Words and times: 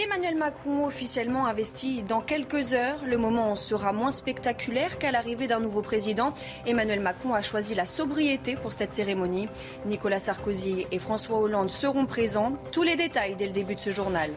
Emmanuel 0.00 0.36
Macron 0.36 0.86
officiellement 0.86 1.48
investi 1.48 2.04
dans 2.04 2.20
quelques 2.20 2.72
heures. 2.72 3.00
Le 3.04 3.18
moment 3.18 3.56
sera 3.56 3.92
moins 3.92 4.12
spectaculaire 4.12 4.96
qu'à 4.96 5.10
l'arrivée 5.10 5.48
d'un 5.48 5.58
nouveau 5.58 5.82
président. 5.82 6.32
Emmanuel 6.66 7.00
Macron 7.00 7.34
a 7.34 7.42
choisi 7.42 7.74
la 7.74 7.84
sobriété 7.84 8.54
pour 8.54 8.72
cette 8.72 8.92
cérémonie. 8.92 9.48
Nicolas 9.86 10.20
Sarkozy 10.20 10.86
et 10.92 11.00
François 11.00 11.40
Hollande 11.40 11.70
seront 11.70 12.06
présents. 12.06 12.52
Tous 12.70 12.84
les 12.84 12.94
détails 12.94 13.34
dès 13.34 13.46
le 13.46 13.52
début 13.52 13.74
de 13.74 13.80
ce 13.80 13.90
journal. 13.90 14.30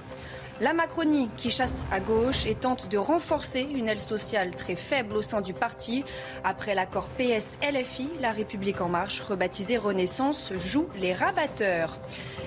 La 0.62 0.76
Macronie 0.76 1.28
qui 1.38 1.50
chasse 1.50 1.88
à 1.92 2.00
gauche 2.00 2.46
et 2.46 2.54
tente 2.54 2.88
de 2.88 3.00
renforcer 3.00 3.62
une 3.74 3.90
aile 3.90 3.98
sociale 3.98 4.56
très 4.56 4.76
faible 4.76 5.18
au 5.18 5.24
sein 5.24 5.42
du 5.42 5.54
parti. 5.54 6.06
Après 6.44 6.76
l'accord 6.76 7.08
PS-LFI, 7.18 8.12
La 8.22 8.32
République 8.32 8.80
en 8.80 8.88
marche, 8.88 9.22
rebaptisée 9.22 9.78
Renaissance, 9.78 10.54
joue 10.54 10.88
les 10.98 11.16
rabatteurs. 11.16 11.98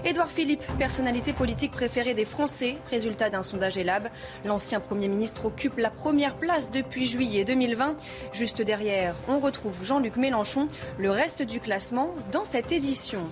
Édouard 0.05 0.31
Philippe, 0.31 0.63
personnalité 0.79 1.33
politique 1.33 1.73
préférée 1.73 2.15
des 2.15 2.25
Français, 2.25 2.77
résultat 2.89 3.31
d'un 3.31 3.43
sondage 3.43 3.79
ELAB. 3.79 4.09
L'ancien 4.45 4.79
Premier 4.79 5.09
ministre 5.09 5.47
occupe 5.47 5.79
la 5.79 5.91
première 5.91 6.37
place 6.37 6.71
depuis 6.71 7.09
juillet 7.09 7.45
2020. 7.45 7.97
Juste 8.33 8.63
derrière, 8.63 9.17
on 9.27 9.41
retrouve 9.41 9.83
Jean-Luc 9.83 10.17
Mélenchon, 10.17 10.69
le 10.99 11.11
reste 11.11 11.43
du 11.43 11.59
classement 11.59 12.15
dans 12.31 12.45
cette 12.45 12.71
édition. 12.71 13.23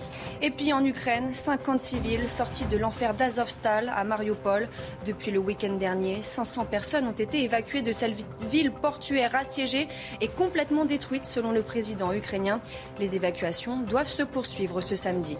Et 0.41 0.51
puis 0.51 0.73
en 0.73 0.83
Ukraine, 0.83 1.33
50 1.33 1.79
civils 1.79 2.27
sortis 2.27 2.65
de 2.65 2.75
l'enfer 2.75 3.13
d'Azovstal 3.13 3.93
à 3.95 4.03
Mariupol. 4.03 4.67
Depuis 5.05 5.31
le 5.31 5.39
week-end 5.39 5.73
dernier, 5.73 6.21
500 6.21 6.65
personnes 6.65 7.07
ont 7.07 7.11
été 7.11 7.43
évacuées 7.43 7.81
de 7.81 7.91
cette 7.91 8.13
ville 8.49 8.71
portuaire 8.71 9.35
assiégée 9.35 9.87
et 10.21 10.27
complètement 10.27 10.85
détruite 10.85 11.25
selon 11.25 11.51
le 11.51 11.61
président 11.61 12.13
ukrainien. 12.13 12.61
Les 12.99 13.15
évacuations 13.15 13.79
doivent 13.81 14.07
se 14.09 14.23
poursuivre 14.23 14.81
ce 14.81 14.95
samedi. 14.95 15.37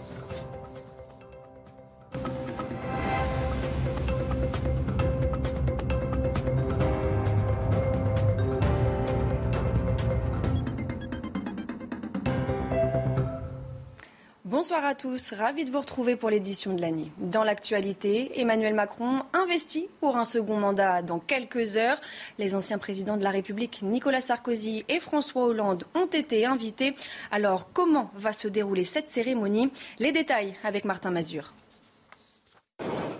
Bonsoir 14.64 14.86
à 14.86 14.94
tous, 14.94 15.34
ravi 15.34 15.66
de 15.66 15.70
vous 15.70 15.80
retrouver 15.80 16.16
pour 16.16 16.30
l'édition 16.30 16.72
de 16.72 16.80
l'année. 16.80 17.12
Dans 17.18 17.44
l'actualité, 17.44 18.40
Emmanuel 18.40 18.72
Macron 18.72 19.22
investit 19.34 19.90
pour 20.00 20.16
un 20.16 20.24
second 20.24 20.56
mandat 20.56 21.02
dans 21.02 21.18
quelques 21.18 21.76
heures. 21.76 22.00
Les 22.38 22.54
anciens 22.54 22.78
présidents 22.78 23.18
de 23.18 23.22
la 23.22 23.30
République, 23.30 23.82
Nicolas 23.82 24.22
Sarkozy 24.22 24.86
et 24.88 25.00
François 25.00 25.44
Hollande, 25.44 25.84
ont 25.94 26.06
été 26.06 26.46
invités. 26.46 26.94
Alors, 27.30 27.74
comment 27.74 28.10
va 28.14 28.32
se 28.32 28.48
dérouler 28.48 28.84
cette 28.84 29.10
cérémonie? 29.10 29.70
Les 29.98 30.12
détails 30.12 30.54
avec 30.64 30.86
Martin 30.86 31.10
Mazur. 31.10 31.52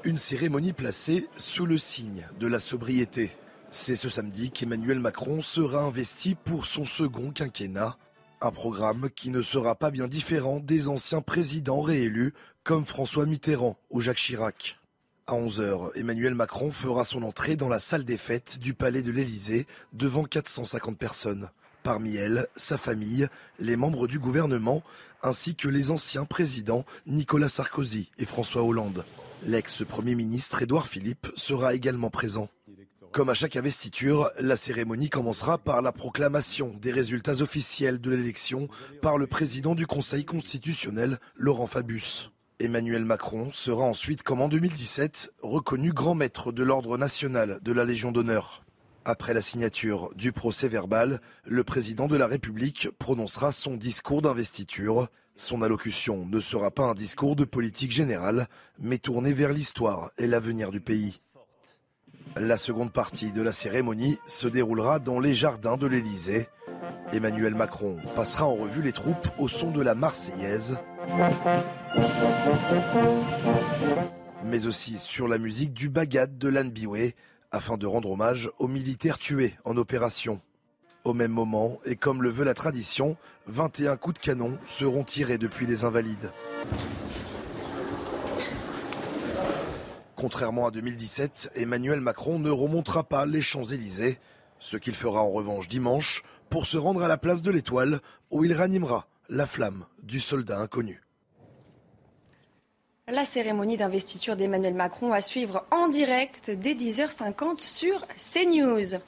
Une 0.02 0.16
cérémonie 0.16 0.72
placée 0.72 1.28
sous 1.36 1.66
le 1.66 1.76
signe 1.76 2.26
de 2.40 2.46
la 2.46 2.58
sobriété. 2.58 3.32
C'est 3.68 3.96
ce 3.96 4.08
samedi 4.08 4.50
qu'Emmanuel 4.50 4.98
Macron 4.98 5.42
sera 5.42 5.80
investi 5.80 6.36
pour 6.36 6.64
son 6.64 6.86
second 6.86 7.32
quinquennat. 7.32 7.98
Un 8.40 8.50
programme 8.50 9.08
qui 9.14 9.30
ne 9.30 9.42
sera 9.42 9.74
pas 9.74 9.90
bien 9.90 10.08
différent 10.08 10.60
des 10.60 10.88
anciens 10.88 11.22
présidents 11.22 11.80
réélus 11.80 12.34
comme 12.62 12.84
François 12.84 13.26
Mitterrand 13.26 13.78
ou 13.90 14.00
Jacques 14.00 14.18
Chirac. 14.18 14.78
À 15.26 15.34
11h, 15.34 15.92
Emmanuel 15.94 16.34
Macron 16.34 16.70
fera 16.70 17.04
son 17.04 17.22
entrée 17.22 17.56
dans 17.56 17.68
la 17.68 17.78
salle 17.78 18.04
des 18.04 18.18
fêtes 18.18 18.58
du 18.58 18.74
palais 18.74 19.00
de 19.00 19.10
l'Élysée 19.10 19.66
devant 19.94 20.24
450 20.24 20.98
personnes. 20.98 21.48
Parmi 21.82 22.16
elles, 22.16 22.46
sa 22.56 22.76
famille, 22.76 23.28
les 23.58 23.76
membres 23.76 24.06
du 24.06 24.18
gouvernement, 24.18 24.82
ainsi 25.22 25.54
que 25.54 25.68
les 25.68 25.90
anciens 25.90 26.26
présidents 26.26 26.84
Nicolas 27.06 27.48
Sarkozy 27.48 28.10
et 28.18 28.26
François 28.26 28.62
Hollande. 28.62 29.04
L'ex-premier 29.42 30.14
ministre 30.14 30.62
Édouard 30.62 30.88
Philippe 30.88 31.28
sera 31.36 31.74
également 31.74 32.10
présent. 32.10 32.48
Comme 33.14 33.28
à 33.28 33.34
chaque 33.34 33.54
investiture, 33.54 34.32
la 34.40 34.56
cérémonie 34.56 35.08
commencera 35.08 35.56
par 35.56 35.82
la 35.82 35.92
proclamation 35.92 36.74
des 36.82 36.90
résultats 36.90 37.42
officiels 37.42 38.00
de 38.00 38.10
l'élection 38.10 38.66
par 39.02 39.18
le 39.18 39.28
président 39.28 39.76
du 39.76 39.86
Conseil 39.86 40.24
constitutionnel, 40.24 41.20
Laurent 41.36 41.68
Fabius. 41.68 42.32
Emmanuel 42.58 43.04
Macron 43.04 43.52
sera 43.52 43.84
ensuite, 43.84 44.24
comme 44.24 44.40
en 44.40 44.48
2017, 44.48 45.32
reconnu 45.42 45.92
grand 45.92 46.16
maître 46.16 46.50
de 46.50 46.64
l'Ordre 46.64 46.98
national 46.98 47.60
de 47.62 47.70
la 47.72 47.84
Légion 47.84 48.10
d'honneur. 48.10 48.64
Après 49.04 49.32
la 49.32 49.42
signature 49.42 50.10
du 50.16 50.32
procès 50.32 50.66
verbal, 50.66 51.20
le 51.44 51.62
président 51.62 52.08
de 52.08 52.16
la 52.16 52.26
République 52.26 52.88
prononcera 52.98 53.52
son 53.52 53.76
discours 53.76 54.22
d'investiture. 54.22 55.06
Son 55.36 55.62
allocution 55.62 56.26
ne 56.26 56.40
sera 56.40 56.72
pas 56.72 56.86
un 56.86 56.94
discours 56.94 57.36
de 57.36 57.44
politique 57.44 57.92
générale, 57.92 58.48
mais 58.80 58.98
tourné 58.98 59.32
vers 59.32 59.52
l'histoire 59.52 60.10
et 60.18 60.26
l'avenir 60.26 60.72
du 60.72 60.80
pays. 60.80 61.23
La 62.36 62.56
seconde 62.56 62.92
partie 62.92 63.30
de 63.30 63.42
la 63.42 63.52
cérémonie 63.52 64.18
se 64.26 64.48
déroulera 64.48 64.98
dans 64.98 65.20
les 65.20 65.34
jardins 65.34 65.76
de 65.76 65.86
l'Élysée. 65.86 66.48
Emmanuel 67.12 67.54
Macron 67.54 67.96
passera 68.16 68.46
en 68.46 68.54
revue 68.54 68.82
les 68.82 68.92
troupes 68.92 69.28
au 69.38 69.46
son 69.46 69.70
de 69.70 69.80
la 69.80 69.94
Marseillaise, 69.94 70.76
mais 74.44 74.66
aussi 74.66 74.98
sur 74.98 75.28
la 75.28 75.38
musique 75.38 75.72
du 75.72 75.88
Bagad 75.88 76.36
de 76.36 76.48
l'Anbiway, 76.48 77.14
afin 77.52 77.76
de 77.76 77.86
rendre 77.86 78.10
hommage 78.10 78.50
aux 78.58 78.66
militaires 78.66 79.20
tués 79.20 79.54
en 79.64 79.76
opération. 79.76 80.40
Au 81.04 81.14
même 81.14 81.30
moment, 81.30 81.78
et 81.84 81.94
comme 81.94 82.20
le 82.20 82.30
veut 82.30 82.44
la 82.44 82.54
tradition, 82.54 83.16
21 83.46 83.96
coups 83.96 84.18
de 84.20 84.24
canon 84.24 84.58
seront 84.66 85.04
tirés 85.04 85.38
depuis 85.38 85.66
les 85.66 85.84
Invalides. 85.84 86.32
Contrairement 90.24 90.68
à 90.68 90.70
2017, 90.70 91.50
Emmanuel 91.54 92.00
Macron 92.00 92.38
ne 92.38 92.48
remontera 92.48 93.04
pas 93.04 93.26
les 93.26 93.42
Champs-Élysées, 93.42 94.18
ce 94.58 94.78
qu'il 94.78 94.94
fera 94.94 95.20
en 95.20 95.30
revanche 95.30 95.68
dimanche 95.68 96.22
pour 96.48 96.64
se 96.64 96.78
rendre 96.78 97.02
à 97.02 97.08
la 97.08 97.18
place 97.18 97.42
de 97.42 97.50
l'Étoile 97.50 98.00
où 98.30 98.42
il 98.42 98.54
ranimera 98.54 99.06
la 99.28 99.46
flamme 99.46 99.84
du 100.02 100.20
soldat 100.20 100.60
inconnu. 100.60 101.02
La 103.06 103.26
cérémonie 103.26 103.76
d'investiture 103.76 104.34
d'Emmanuel 104.34 104.72
Macron 104.72 105.12
à 105.12 105.20
suivre 105.20 105.66
en 105.70 105.88
direct 105.88 106.50
dès 106.50 106.72
10h50 106.72 107.58
sur 107.58 108.06
CNews. 108.16 108.98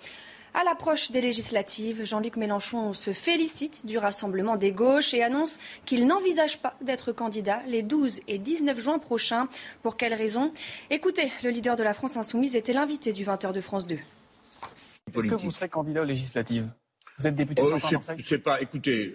À 0.59 0.65
l'approche 0.65 1.11
des 1.11 1.21
législatives, 1.21 2.06
Jean-Luc 2.06 2.37
Mélenchon 2.37 2.94
se 2.94 3.12
félicite 3.12 3.84
du 3.84 3.99
rassemblement 3.99 4.56
des 4.56 4.72
gauches 4.72 5.12
et 5.12 5.22
annonce 5.22 5.59
qu'il 5.84 6.06
n'envisage 6.06 6.62
pas 6.62 6.75
d'être 6.81 7.12
candidat 7.12 7.61
les 7.69 7.83
12 7.83 8.21
et 8.27 8.39
19 8.39 8.81
juin 8.81 8.99
prochains. 8.99 9.50
Pour 9.83 9.99
quelles 9.99 10.15
raisons 10.15 10.55
Écoutez, 10.89 11.31
le 11.45 11.50
leader 11.50 11.77
de 11.77 11.83
la 11.83 11.93
France 11.93 12.16
insoumise 12.16 12.56
était 12.56 12.72
l'invité 12.72 13.12
du 13.12 13.22
20h 13.22 13.53
de 13.53 13.61
France 13.61 13.87
2. 13.87 13.97
Est-ce 15.15 15.27
que 15.27 15.34
vous 15.34 15.50
serez 15.50 15.69
candidat 15.69 16.00
aux 16.00 16.06
législatives? 16.06 16.66
Vous 17.19 17.27
êtes 17.27 17.34
député 17.34 17.61
Euh, 17.61 17.72
Marseille 17.72 18.16
c'est 18.25 18.39
pas, 18.39 18.59
écoutez, 18.62 19.15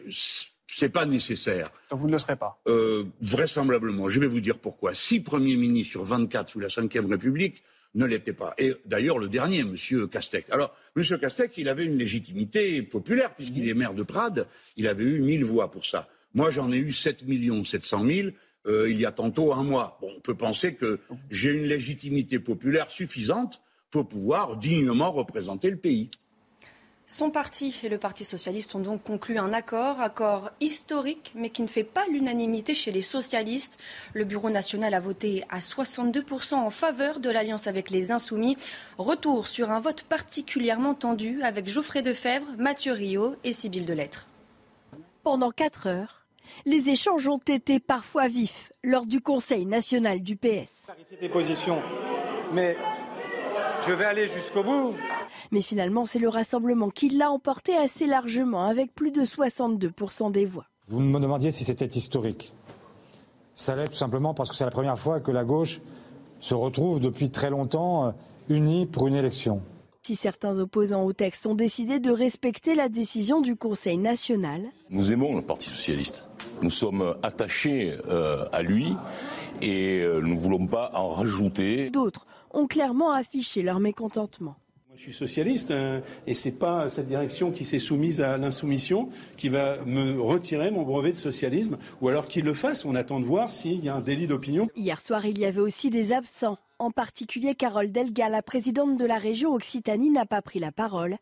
c'est 0.67 0.89
pas 0.89 1.07
nécessaire. 1.07 1.71
Donc 1.89 2.01
vous 2.01 2.07
ne 2.07 2.11
le 2.11 2.19
serez 2.19 2.35
pas? 2.35 2.61
Euh, 2.67 3.05
vraisemblablement, 3.19 4.09
je 4.09 4.19
vais 4.19 4.27
vous 4.27 4.41
dire 4.41 4.59
pourquoi. 4.59 4.93
Six 4.93 5.21
premiers 5.21 5.55
ministres 5.55 5.93
sur 5.93 6.03
24 6.03 6.51
sous 6.51 6.59
la 6.59 6.67
Ve 6.67 7.09
République 7.09 7.63
ne 7.93 8.05
l'étaient 8.05 8.33
pas. 8.33 8.53
Et 8.57 8.73
d'ailleurs, 8.85 9.19
le 9.19 9.27
dernier, 9.27 9.59
M. 9.59 9.75
Castex. 10.09 10.49
Alors, 10.51 10.75
M. 10.95 11.03
Castex, 11.19 11.57
il 11.57 11.69
avait 11.69 11.85
une 11.85 11.97
légitimité 11.97 12.81
populaire, 12.83 13.35
puisqu'il 13.35 13.67
est 13.67 13.73
maire 13.73 13.93
de 13.93 14.03
Prades. 14.03 14.47
Il 14.77 14.87
avait 14.87 15.03
eu 15.03 15.21
1000 15.21 15.43
voix 15.43 15.69
pour 15.69 15.85
ça. 15.85 16.07
Moi, 16.33 16.49
j'en 16.49 16.71
ai 16.71 16.77
eu 16.77 16.93
7 16.93 17.25
700 17.65 18.05
000 18.07 18.29
euh, 18.67 18.89
il 18.89 18.99
y 18.99 19.05
a 19.05 19.11
tantôt 19.11 19.53
un 19.53 19.63
mois. 19.63 19.97
On 20.01 20.19
peut 20.19 20.35
penser 20.35 20.75
que 20.75 20.99
j'ai 21.29 21.51
une 21.51 21.65
légitimité 21.65 22.39
populaire 22.39 22.91
suffisante 22.91 23.61
pour 23.89 24.07
pouvoir 24.07 24.57
dignement 24.57 25.11
représenter 25.11 25.69
le 25.69 25.77
pays. 25.77 26.09
Son 27.11 27.29
parti 27.29 27.77
et 27.83 27.89
le 27.89 27.97
Parti 27.97 28.23
socialiste 28.23 28.73
ont 28.73 28.79
donc 28.79 29.03
conclu 29.03 29.37
un 29.37 29.51
accord, 29.51 29.99
accord 29.99 30.49
historique, 30.61 31.33
mais 31.35 31.49
qui 31.49 31.61
ne 31.61 31.67
fait 31.67 31.83
pas 31.83 32.07
l'unanimité 32.07 32.73
chez 32.73 32.89
les 32.89 33.01
socialistes. 33.01 33.77
Le 34.13 34.23
Bureau 34.23 34.49
national 34.49 34.93
a 34.93 35.01
voté 35.01 35.43
à 35.49 35.59
62% 35.59 36.53
en 36.53 36.69
faveur 36.69 37.19
de 37.19 37.29
l'alliance 37.29 37.67
avec 37.67 37.89
les 37.89 38.13
Insoumis. 38.13 38.55
Retour 38.97 39.47
sur 39.47 39.71
un 39.71 39.81
vote 39.81 40.03
particulièrement 40.03 40.93
tendu 40.93 41.43
avec 41.43 41.67
Geoffrey 41.67 42.01
Defebvre, 42.01 42.47
Mathieu 42.57 42.93
Rio 42.93 43.35
et 43.43 43.51
Sybille 43.51 43.83
Delettre. 43.83 44.27
Pendant 45.21 45.51
quatre 45.51 45.87
heures, 45.87 46.21
Les 46.65 46.89
échanges 46.89 47.27
ont 47.27 47.41
été 47.45 47.79
parfois 47.79 48.27
vifs 48.27 48.71
lors 48.83 49.05
du 49.05 49.19
Conseil 49.19 49.65
national 49.65 50.21
du 50.21 50.35
PS. 50.37 50.87
des 51.19 51.29
positions, 51.29 51.81
mais 52.53 52.77
je 53.87 53.93
vais 53.93 54.05
aller 54.05 54.27
jusqu'au 54.27 54.63
bout. 54.63 54.93
Mais 55.51 55.61
finalement, 55.61 56.05
c'est 56.05 56.19
le 56.19 56.29
rassemblement 56.29 56.89
qui 56.89 57.09
l'a 57.09 57.31
emporté 57.31 57.75
assez 57.75 58.07
largement, 58.07 58.65
avec 58.65 58.93
plus 58.93 59.11
de 59.11 59.21
62% 59.21 60.31
des 60.31 60.45
voix. 60.45 60.65
Vous 60.87 60.99
me 60.99 61.19
demandiez 61.19 61.51
si 61.51 61.63
c'était 61.63 61.85
historique. 61.85 62.53
Ça 63.53 63.75
l'est 63.75 63.87
tout 63.87 63.95
simplement 63.95 64.33
parce 64.33 64.49
que 64.49 64.55
c'est 64.55 64.65
la 64.65 64.71
première 64.71 64.97
fois 64.97 65.19
que 65.19 65.31
la 65.31 65.43
gauche 65.43 65.81
se 66.39 66.53
retrouve 66.53 66.99
depuis 66.99 67.29
très 67.29 67.49
longtemps 67.49 68.07
euh, 68.07 68.11
unie 68.49 68.85
pour 68.85 69.07
une 69.07 69.15
élection. 69.15 69.61
Si 70.03 70.15
certains 70.15 70.57
opposants 70.57 71.03
au 71.03 71.13
texte 71.13 71.45
ont 71.45 71.53
décidé 71.53 71.99
de 71.99 72.11
respecter 72.11 72.73
la 72.73 72.89
décision 72.89 73.39
du 73.39 73.55
Conseil 73.55 73.97
national. 73.97 74.63
Nous 74.89 75.13
aimons 75.13 75.35
le 75.35 75.43
Parti 75.43 75.69
socialiste. 75.69 76.23
Nous 76.63 76.71
sommes 76.71 77.15
attachés 77.21 77.95
euh, 78.07 78.45
à 78.51 78.63
lui 78.63 78.95
et 79.61 79.99
euh, 79.99 80.21
nous 80.21 80.35
ne 80.35 80.39
voulons 80.39 80.67
pas 80.67 80.91
en 80.93 81.09
rajouter. 81.09 81.89
D'autres 81.89 82.25
ont 82.51 82.67
clairement 82.67 83.11
affiché 83.11 83.61
leur 83.61 83.79
mécontentement. 83.79 84.55
Moi, 84.87 84.97
je 84.97 85.03
suis 85.03 85.13
socialiste 85.13 85.71
hein, 85.71 86.01
et 86.27 86.33
c'est 86.33 86.51
pas 86.51 86.89
cette 86.89 87.07
direction 87.07 87.51
qui 87.51 87.63
s'est 87.63 87.79
soumise 87.79 88.21
à 88.21 88.37
l'insoumission 88.37 89.09
qui 89.37 89.47
va 89.49 89.77
me 89.85 90.19
retirer 90.19 90.69
mon 90.69 90.83
brevet 90.83 91.11
de 91.11 91.17
socialisme 91.17 91.77
ou 92.01 92.09
alors 92.09 92.27
qu'il 92.27 92.43
le 92.43 92.53
fasse. 92.53 92.83
On 92.85 92.95
attend 92.95 93.19
de 93.19 93.25
voir 93.25 93.49
s'il 93.49 93.83
y 93.83 93.89
a 93.89 93.95
un 93.95 94.01
délit 94.01 94.27
d'opinion. 94.27 94.67
Hier 94.75 94.99
soir, 94.99 95.25
il 95.25 95.39
y 95.39 95.45
avait 95.45 95.61
aussi 95.61 95.89
des 95.89 96.11
absents 96.11 96.57
en 96.81 96.89
particulier, 96.89 97.53
Carole 97.53 97.91
Delga, 97.91 98.27
la 98.27 98.41
présidente 98.41 98.97
de 98.97 99.05
la 99.05 99.19
région 99.19 99.53
Occitanie, 99.53 100.09
n'a 100.09 100.25
pas 100.25 100.41
pris 100.41 100.57
la 100.57 100.71
parole. 100.71 101.17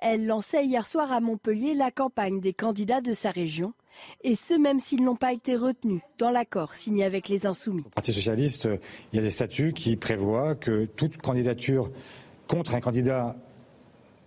Elle 0.00 0.26
lançait 0.26 0.66
hier 0.66 0.88
soir 0.88 1.12
à 1.12 1.20
Montpellier 1.20 1.74
la 1.74 1.92
campagne 1.92 2.40
des 2.40 2.52
candidats 2.52 3.00
de 3.00 3.12
sa 3.12 3.30
région, 3.30 3.74
et 4.22 4.34
ce 4.34 4.54
même 4.54 4.80
s'ils 4.80 5.02
n'ont 5.02 5.16
pas 5.16 5.32
été 5.32 5.56
retenus 5.56 6.00
dans 6.18 6.30
l'accord 6.30 6.74
signé 6.74 7.04
avec 7.04 7.28
les 7.28 7.46
Insoumis. 7.46 7.84
Au 7.86 7.90
Parti 7.90 8.12
socialiste, 8.12 8.68
il 9.12 9.16
y 9.16 9.18
a 9.18 9.22
des 9.22 9.30
statuts 9.30 9.72
qui 9.72 9.96
prévoient 9.96 10.54
que 10.54 10.84
toute 10.84 11.18
candidature 11.18 11.90
contre 12.46 12.74
un 12.74 12.80
candidat 12.80 13.36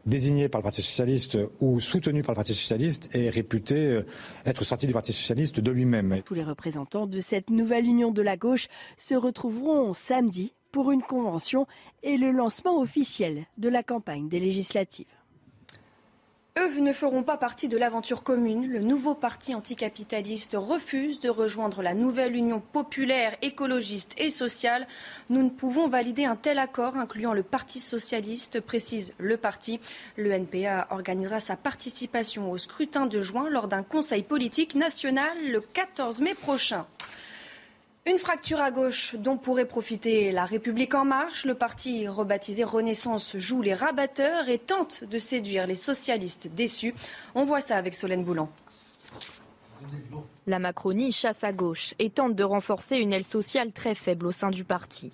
désigné 0.08 0.48
par 0.50 0.62
le 0.62 0.64
Parti 0.64 0.82
socialiste 0.82 1.38
ou 1.60 1.80
soutenu 1.80 2.24
par 2.24 2.32
le 2.32 2.38
Parti 2.38 2.54
socialiste 2.56 3.14
est 3.14 3.30
réputé 3.30 3.76
euh, 3.76 4.06
être 4.46 4.64
sorti 4.64 4.88
du 4.88 4.94
Parti 4.94 5.14
socialiste 5.14 5.60
de 5.60 5.72
lui-même. 5.72 6.22
Tous 6.26 6.34
les 6.34 6.44
représentants 6.44 7.06
de 7.06 7.20
cette 7.20 7.50
nouvelle 7.50 7.86
union 7.86 8.12
de 8.12 8.22
la 8.22 8.38
gauche 8.38 8.68
se 8.98 9.16
retrouveront 9.16 9.94
samedi 9.94 10.54
pour 10.72 10.92
une 10.92 11.02
convention 11.02 11.68
et 12.04 12.18
le 12.18 12.32
lancement 12.32 12.80
officiel 12.80 13.46
de 13.58 13.70
la 13.70 13.84
campagne 13.84 14.30
des 14.30 14.40
législatives. 14.40 15.08
Eux 16.60 16.80
ne 16.80 16.92
feront 16.92 17.22
pas 17.22 17.38
partie 17.38 17.68
de 17.68 17.78
l'aventure 17.78 18.24
commune. 18.24 18.68
Le 18.68 18.80
nouveau 18.80 19.14
parti 19.14 19.54
anticapitaliste 19.54 20.56
refuse 20.58 21.20
de 21.20 21.30
rejoindre 21.30 21.84
la 21.84 21.94
nouvelle 21.94 22.36
union 22.36 22.62
populaire, 22.62 23.36
écologiste 23.44 24.16
et 24.18 24.32
sociale. 24.32 24.88
Nous 25.30 25.44
ne 25.44 25.50
pouvons 25.50 25.88
valider 25.88 26.26
un 26.26 26.36
tel 26.36 26.58
accord 26.58 26.98
incluant 26.98 27.34
le 27.34 27.44
Parti 27.44 27.80
socialiste, 27.80 28.60
précise 28.60 29.14
le 29.20 29.38
parti. 29.38 29.80
Le 30.16 30.32
NPA 30.32 30.88
organisera 30.90 31.40
sa 31.40 31.58
participation 31.58 32.50
au 32.50 32.58
scrutin 32.58 33.06
de 33.06 33.22
juin 33.22 33.50
lors 33.50 33.68
d'un 33.68 33.84
conseil 33.84 34.24
politique 34.24 34.74
national 34.74 35.38
le 35.52 35.62
14 35.62 36.22
mai 36.22 36.34
prochain. 36.34 36.88
Une 38.10 38.18
fracture 38.18 38.62
à 38.62 38.72
gauche 38.72 39.16
dont 39.16 39.36
pourrait 39.36 39.66
profiter 39.66 40.32
la 40.32 40.46
République 40.46 40.96
en 40.96 41.04
marche. 41.04 41.46
Le 41.46 41.56
parti 41.56 42.08
rebaptisé 42.08 42.64
Renaissance 42.64 43.36
joue 43.36 43.62
les 43.62 43.74
rabatteurs 43.74 44.48
et 44.48 44.60
tente 44.60 45.04
de 45.04 45.18
séduire 45.18 45.68
les 45.68 45.76
socialistes 45.76 46.48
déçus. 46.48 46.94
On 47.36 47.44
voit 47.44 47.60
ça 47.60 47.76
avec 47.76 47.94
Solène 47.94 48.24
Boulan. 48.24 48.50
La 50.46 50.58
Macronie 50.58 51.12
chasse 51.12 51.44
à 51.44 51.52
gauche 51.52 51.96
et 52.00 52.10
tente 52.10 52.34
de 52.34 52.46
renforcer 52.46 52.96
une 52.96 53.12
aile 53.12 53.26
sociale 53.26 53.74
très 53.74 53.94
faible 53.94 54.28
au 54.28 54.32
sein 54.32 54.52
du 54.52 54.64
parti. 54.64 55.12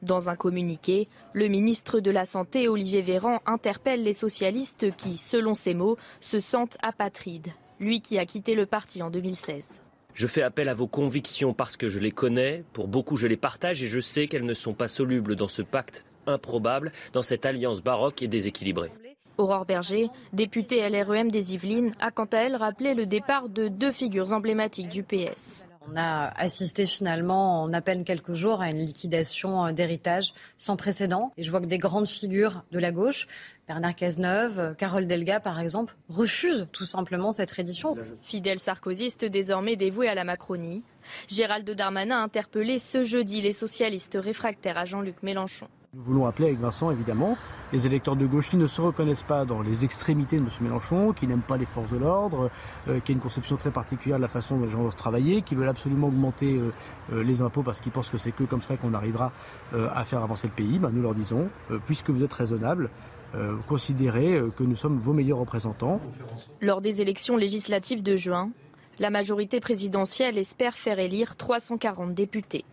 Dans 0.00 0.28
un 0.28 0.36
communiqué, 0.36 1.08
le 1.32 1.48
ministre 1.48 1.98
de 1.98 2.12
la 2.12 2.26
Santé, 2.26 2.68
Olivier 2.68 3.02
Véran, 3.02 3.40
interpelle 3.44 4.04
les 4.04 4.12
socialistes 4.12 4.94
qui, 4.94 5.16
selon 5.16 5.54
ses 5.54 5.74
mots, 5.74 5.96
se 6.20 6.38
sentent 6.38 6.78
apatrides. 6.80 7.50
Lui 7.80 8.00
qui 8.00 8.20
a 8.20 8.24
quitté 8.24 8.54
le 8.54 8.66
parti 8.66 9.02
en 9.02 9.10
2016. 9.10 9.80
Je 10.14 10.26
fais 10.26 10.42
appel 10.42 10.68
à 10.68 10.74
vos 10.74 10.86
convictions 10.86 11.54
parce 11.54 11.76
que 11.76 11.88
je 11.88 11.98
les 11.98 12.10
connais, 12.10 12.64
pour 12.72 12.88
beaucoup 12.88 13.16
je 13.16 13.26
les 13.26 13.36
partage 13.36 13.82
et 13.82 13.86
je 13.86 14.00
sais 14.00 14.26
qu'elles 14.26 14.44
ne 14.44 14.54
sont 14.54 14.74
pas 14.74 14.88
solubles 14.88 15.36
dans 15.36 15.48
ce 15.48 15.62
pacte 15.62 16.04
improbable, 16.26 16.92
dans 17.12 17.22
cette 17.22 17.46
alliance 17.46 17.82
baroque 17.82 18.22
et 18.22 18.28
déséquilibrée. 18.28 18.92
Aurore 19.38 19.64
Berger, 19.64 20.08
députée 20.32 20.86
LREM 20.88 21.30
des 21.30 21.54
Yvelines, 21.54 21.92
a 22.00 22.10
quant 22.10 22.26
à 22.26 22.38
elle 22.38 22.56
rappelé 22.56 22.94
le 22.94 23.06
départ 23.06 23.48
de 23.48 23.68
deux 23.68 23.90
figures 23.90 24.32
emblématiques 24.32 24.90
du 24.90 25.02
PS. 25.02 25.66
On 25.92 25.96
a 25.96 26.28
assisté 26.36 26.86
finalement 26.86 27.62
en 27.62 27.72
à 27.72 27.80
peine 27.80 28.04
quelques 28.04 28.34
jours 28.34 28.60
à 28.60 28.70
une 28.70 28.78
liquidation 28.78 29.66
euh, 29.66 29.72
d'héritage 29.72 30.34
sans 30.56 30.76
précédent. 30.76 31.32
Et 31.36 31.42
je 31.42 31.50
vois 31.50 31.60
que 31.60 31.66
des 31.66 31.78
grandes 31.78 32.06
figures 32.06 32.62
de 32.70 32.78
la 32.78 32.92
gauche, 32.92 33.26
Bernard 33.66 33.96
Cazeneuve, 33.96 34.74
Carole 34.76 35.06
Delga 35.06 35.40
par 35.40 35.58
exemple, 35.58 35.96
refusent 36.08 36.68
tout 36.70 36.84
simplement 36.84 37.32
cette 37.32 37.50
reddition. 37.50 37.96
Fidèle 38.22 38.60
sarkozyste 38.60 39.24
désormais 39.24 39.74
dévoué 39.74 40.08
à 40.08 40.14
la 40.14 40.24
Macronie, 40.24 40.82
Gérald 41.28 41.68
Darmanin 41.68 42.18
a 42.18 42.22
interpellé 42.22 42.78
ce 42.78 43.02
jeudi 43.02 43.40
les 43.40 43.52
socialistes 43.52 44.18
réfractaires 44.20 44.78
à 44.78 44.84
Jean-Luc 44.84 45.22
Mélenchon. 45.22 45.68
Nous 45.92 46.02
voulons 46.02 46.26
appeler 46.26 46.48
avec 46.48 46.60
Vincent, 46.60 46.90
évidemment, 46.90 47.36
les 47.72 47.86
électeurs 47.86 48.14
de 48.14 48.24
gauche 48.24 48.48
qui 48.48 48.56
ne 48.56 48.66
se 48.68 48.80
reconnaissent 48.80 49.24
pas 49.24 49.44
dans 49.44 49.60
les 49.60 49.84
extrémités 49.84 50.36
de 50.36 50.42
M. 50.42 50.48
Mélenchon, 50.60 51.12
qui 51.12 51.26
n'aiment 51.26 51.40
pas 51.40 51.56
les 51.56 51.66
forces 51.66 51.90
de 51.90 51.98
l'ordre, 51.98 52.48
euh, 52.88 53.00
qui 53.00 53.10
a 53.10 53.14
une 53.14 53.20
conception 53.20 53.56
très 53.56 53.72
particulière 53.72 54.18
de 54.18 54.22
la 54.22 54.28
façon 54.28 54.56
dont 54.56 54.66
les 54.66 54.70
gens 54.70 54.82
doivent 54.82 54.94
travailler, 54.94 55.42
qui 55.42 55.56
veulent 55.56 55.68
absolument 55.68 56.06
augmenter 56.06 56.56
euh, 56.58 56.70
euh, 57.12 57.24
les 57.24 57.42
impôts 57.42 57.62
parce 57.62 57.80
qu'ils 57.80 57.90
pensent 57.90 58.08
que 58.08 58.18
c'est 58.18 58.30
que 58.30 58.44
comme 58.44 58.62
ça 58.62 58.76
qu'on 58.76 58.94
arrivera 58.94 59.32
à 59.72 60.04
faire 60.04 60.22
avancer 60.22 60.46
le 60.46 60.52
pays. 60.52 60.78
Ben, 60.78 60.90
nous 60.90 61.02
leur 61.02 61.14
disons, 61.14 61.48
puisque 61.86 62.10
vous 62.10 62.22
êtes 62.22 62.32
raisonnables, 62.32 62.90
considérer 63.68 64.34
euh, 64.34 64.50
que 64.50 64.64
nous 64.64 64.76
sommes 64.76 64.98
vos 64.98 65.12
meilleurs 65.12 65.38
représentants. 65.38 66.00
Lors 66.60 66.80
des 66.80 67.00
élections 67.00 67.36
législatives 67.36 68.02
de 68.02 68.16
juin, 68.16 68.50
la 68.98 69.10
majorité 69.10 69.60
présidentielle 69.60 70.38
espère 70.38 70.74
faire 70.74 70.98
élire 70.98 71.36
340 71.36 72.14
députés. 72.14 72.64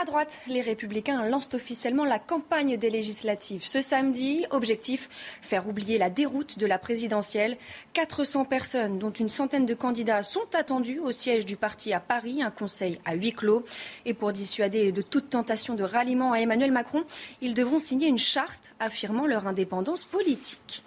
À 0.00 0.04
droite, 0.04 0.38
les 0.46 0.60
Républicains 0.60 1.28
lancent 1.28 1.54
officiellement 1.54 2.04
la 2.04 2.20
campagne 2.20 2.76
des 2.76 2.88
législatives 2.88 3.64
ce 3.64 3.80
samedi. 3.80 4.46
Objectif 4.50 5.08
faire 5.42 5.68
oublier 5.68 5.98
la 5.98 6.08
déroute 6.08 6.56
de 6.56 6.66
la 6.66 6.78
présidentielle. 6.78 7.56
400 7.94 8.44
personnes, 8.44 9.00
dont 9.00 9.10
une 9.10 9.28
centaine 9.28 9.66
de 9.66 9.74
candidats, 9.74 10.22
sont 10.22 10.54
attendues 10.54 11.00
au 11.00 11.10
siège 11.10 11.44
du 11.44 11.56
parti 11.56 11.92
à 11.92 11.98
Paris, 11.98 12.44
un 12.44 12.52
conseil 12.52 13.00
à 13.04 13.14
huis 13.14 13.32
clos. 13.32 13.64
Et 14.04 14.14
pour 14.14 14.32
dissuader 14.32 14.92
de 14.92 15.02
toute 15.02 15.30
tentation 15.30 15.74
de 15.74 15.82
ralliement 15.82 16.30
à 16.30 16.38
Emmanuel 16.38 16.70
Macron, 16.70 17.02
ils 17.40 17.54
devront 17.54 17.80
signer 17.80 18.06
une 18.06 18.18
charte 18.18 18.76
affirmant 18.78 19.26
leur 19.26 19.48
indépendance 19.48 20.04
politique. 20.04 20.84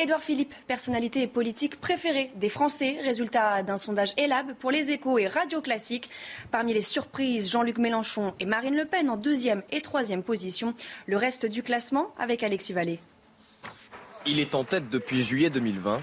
Édouard 0.00 0.22
Philippe, 0.22 0.54
personnalité 0.66 1.26
politique 1.26 1.78
préférée 1.78 2.30
des 2.36 2.48
Français, 2.48 2.98
résultat 3.04 3.62
d'un 3.62 3.76
sondage 3.76 4.14
ELAB 4.16 4.54
pour 4.54 4.70
les 4.70 4.92
échos 4.92 5.18
et 5.18 5.26
Radio 5.26 5.60
Classique. 5.60 6.08
Parmi 6.50 6.72
les 6.72 6.80
surprises, 6.80 7.50
Jean-Luc 7.50 7.76
Mélenchon 7.76 8.32
et 8.40 8.46
Marine 8.46 8.76
Le 8.76 8.86
Pen 8.86 9.10
en 9.10 9.18
deuxième 9.18 9.62
et 9.70 9.82
troisième 9.82 10.22
position. 10.22 10.72
Le 11.06 11.18
reste 11.18 11.44
du 11.44 11.62
classement 11.62 12.14
avec 12.18 12.42
Alexis 12.42 12.72
Vallée. 12.72 12.98
Il 14.24 14.40
est 14.40 14.54
en 14.54 14.64
tête 14.64 14.88
depuis 14.88 15.22
juillet 15.22 15.50
2020, 15.50 16.00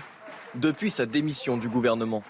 depuis 0.54 0.92
sa 0.92 1.08
démission 1.08 1.58
du 1.58 1.68
gouvernement. 1.68 2.22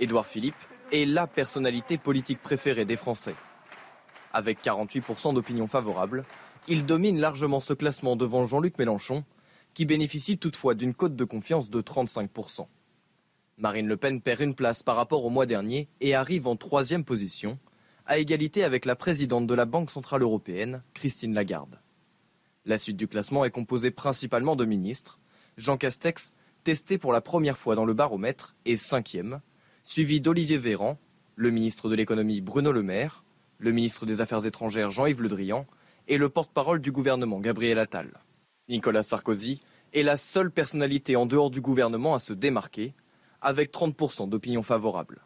Édouard 0.00 0.26
Philippe 0.26 0.56
est 0.92 1.04
la 1.04 1.26
personnalité 1.26 1.98
politique 1.98 2.40
préférée 2.40 2.86
des 2.86 2.96
Français. 2.96 3.34
Avec 4.32 4.64
48% 4.64 5.34
d'opinion 5.34 5.66
favorable, 5.66 6.24
il 6.68 6.86
domine 6.86 7.20
largement 7.20 7.60
ce 7.60 7.74
classement 7.74 8.16
devant 8.16 8.46
Jean-Luc 8.46 8.78
Mélenchon 8.78 9.24
qui 9.76 9.84
bénéficie 9.84 10.38
toutefois 10.38 10.74
d'une 10.74 10.94
cote 10.94 11.16
de 11.16 11.24
confiance 11.24 11.68
de 11.68 11.82
35%. 11.82 12.66
Marine 13.58 13.86
Le 13.86 13.98
Pen 13.98 14.22
perd 14.22 14.40
une 14.40 14.54
place 14.54 14.82
par 14.82 14.96
rapport 14.96 15.22
au 15.22 15.28
mois 15.28 15.44
dernier 15.44 15.86
et 16.00 16.14
arrive 16.14 16.46
en 16.46 16.56
troisième 16.56 17.04
position, 17.04 17.58
à 18.06 18.16
égalité 18.16 18.64
avec 18.64 18.86
la 18.86 18.96
présidente 18.96 19.46
de 19.46 19.52
la 19.52 19.66
Banque 19.66 19.90
Centrale 19.90 20.22
Européenne, 20.22 20.82
Christine 20.94 21.34
Lagarde. 21.34 21.78
La 22.64 22.78
suite 22.78 22.96
du 22.96 23.06
classement 23.06 23.44
est 23.44 23.50
composée 23.50 23.90
principalement 23.90 24.56
de 24.56 24.64
ministres. 24.64 25.20
Jean 25.58 25.76
Castex, 25.76 26.32
testé 26.64 26.96
pour 26.96 27.12
la 27.12 27.20
première 27.20 27.58
fois 27.58 27.74
dans 27.74 27.84
le 27.84 27.92
baromètre, 27.92 28.56
est 28.64 28.78
cinquième, 28.78 29.42
suivi 29.84 30.22
d'Olivier 30.22 30.56
Véran, 30.56 30.98
le 31.34 31.50
ministre 31.50 31.90
de 31.90 31.96
l'économie 31.96 32.40
Bruno 32.40 32.72
Le 32.72 32.82
Maire, 32.82 33.24
le 33.58 33.72
ministre 33.72 34.06
des 34.06 34.22
Affaires 34.22 34.46
étrangères 34.46 34.90
Jean-Yves 34.90 35.20
Le 35.20 35.28
Drian 35.28 35.66
et 36.08 36.16
le 36.16 36.30
porte-parole 36.30 36.80
du 36.80 36.92
gouvernement 36.92 37.40
Gabriel 37.40 37.78
Attal. 37.78 38.22
Nicolas 38.68 39.02
Sarkozy 39.02 39.60
est 39.94 40.02
la 40.02 40.16
seule 40.16 40.50
personnalité 40.50 41.16
en 41.16 41.26
dehors 41.26 41.50
du 41.50 41.60
gouvernement 41.60 42.14
à 42.14 42.18
se 42.18 42.32
démarquer, 42.32 42.94
avec 43.40 43.72
30% 43.72 44.28
d'opinion 44.28 44.62
favorable. 44.62 45.20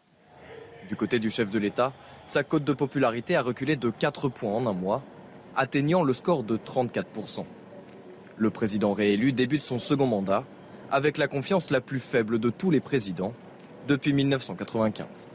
Du 0.89 0.95
côté 0.95 1.19
du 1.19 1.29
chef 1.29 1.49
de 1.49 1.59
l'État, 1.59 1.93
sa 2.25 2.43
cote 2.43 2.63
de 2.63 2.73
popularité 2.73 3.35
a 3.35 3.41
reculé 3.41 3.75
de 3.75 3.89
4 3.89 4.29
points 4.29 4.51
en 4.51 4.67
un 4.67 4.73
mois, 4.73 5.03
atteignant 5.55 6.03
le 6.03 6.13
score 6.13 6.43
de 6.43 6.57
34%. 6.57 7.45
Le 8.37 8.49
président 8.49 8.93
réélu 8.93 9.33
débute 9.33 9.61
son 9.61 9.79
second 9.79 10.07
mandat 10.07 10.45
avec 10.89 11.17
la 11.17 11.27
confiance 11.27 11.69
la 11.69 11.81
plus 11.81 11.99
faible 11.99 12.39
de 12.39 12.49
tous 12.49 12.71
les 12.71 12.81
présidents, 12.81 13.33
depuis 13.87 14.13
1995. 14.13 15.31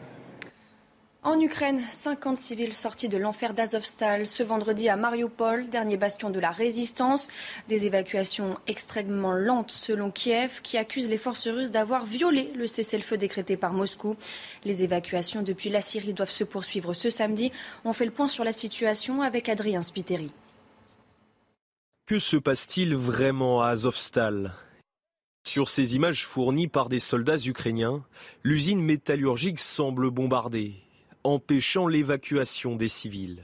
En 1.27 1.41
Ukraine, 1.41 1.83
50 1.91 2.37
civils 2.37 2.73
sortis 2.73 3.09
de 3.09 3.19
l'enfer 3.19 3.53
d'Azovstal 3.53 4.29
ce 4.29 4.45
vendredi 4.45 4.89
à 4.89 4.95
Mariupol, 4.95 5.69
dernier 5.69 5.97
bastion 5.97 6.31
de 6.31 6.39
la 6.39 6.53
résistance. 6.53 7.27
Des 7.69 7.85
évacuations 7.85 8.61
extrêmement 8.69 9.33
lentes 9.33 9.73
selon 9.73 10.13
Kiev, 10.13 10.61
qui 10.63 10.79
accuse 10.79 11.09
les 11.09 11.19
forces 11.19 11.49
russes 11.49 11.73
d'avoir 11.73 12.07
violé 12.07 12.53
le 12.55 12.69
cessez-le-feu 12.69 13.17
décrété 13.17 13.57
par 13.57 13.73
Moscou. 13.73 14.15
Les 14.65 14.85
évacuations 14.85 15.43
depuis 15.43 15.69
la 15.69 15.81
Syrie 15.81 16.13
doivent 16.13 16.31
se 16.31 16.45
poursuivre 16.45 16.95
ce 16.95 17.11
samedi. 17.11 17.51
On 17.85 17.93
fait 17.93 18.05
le 18.05 18.13
point 18.13 18.29
sur 18.29 18.45
la 18.45 18.53
situation 18.53 19.21
avec 19.21 19.49
Adrien 19.49 19.83
Spiteri. 19.83 20.31
Que 22.07 22.21
se 22.21 22.37
passe-t-il 22.37 22.95
vraiment 22.95 23.63
à 23.63 23.71
Azovstal? 23.71 24.53
Sur 25.45 25.69
ces 25.69 25.97
images 25.97 26.25
fournies 26.25 26.69
par 26.69 26.89
des 26.89 27.01
soldats 27.01 27.39
ukrainiens, 27.45 28.05
l'usine 28.45 28.81
métallurgique 28.81 29.59
semble 29.59 30.13
bombardée 30.13 30.86
empêchant 31.27 31.89
l'évacuation 31.89 32.77
des 32.77 32.89
civils. 32.89 33.43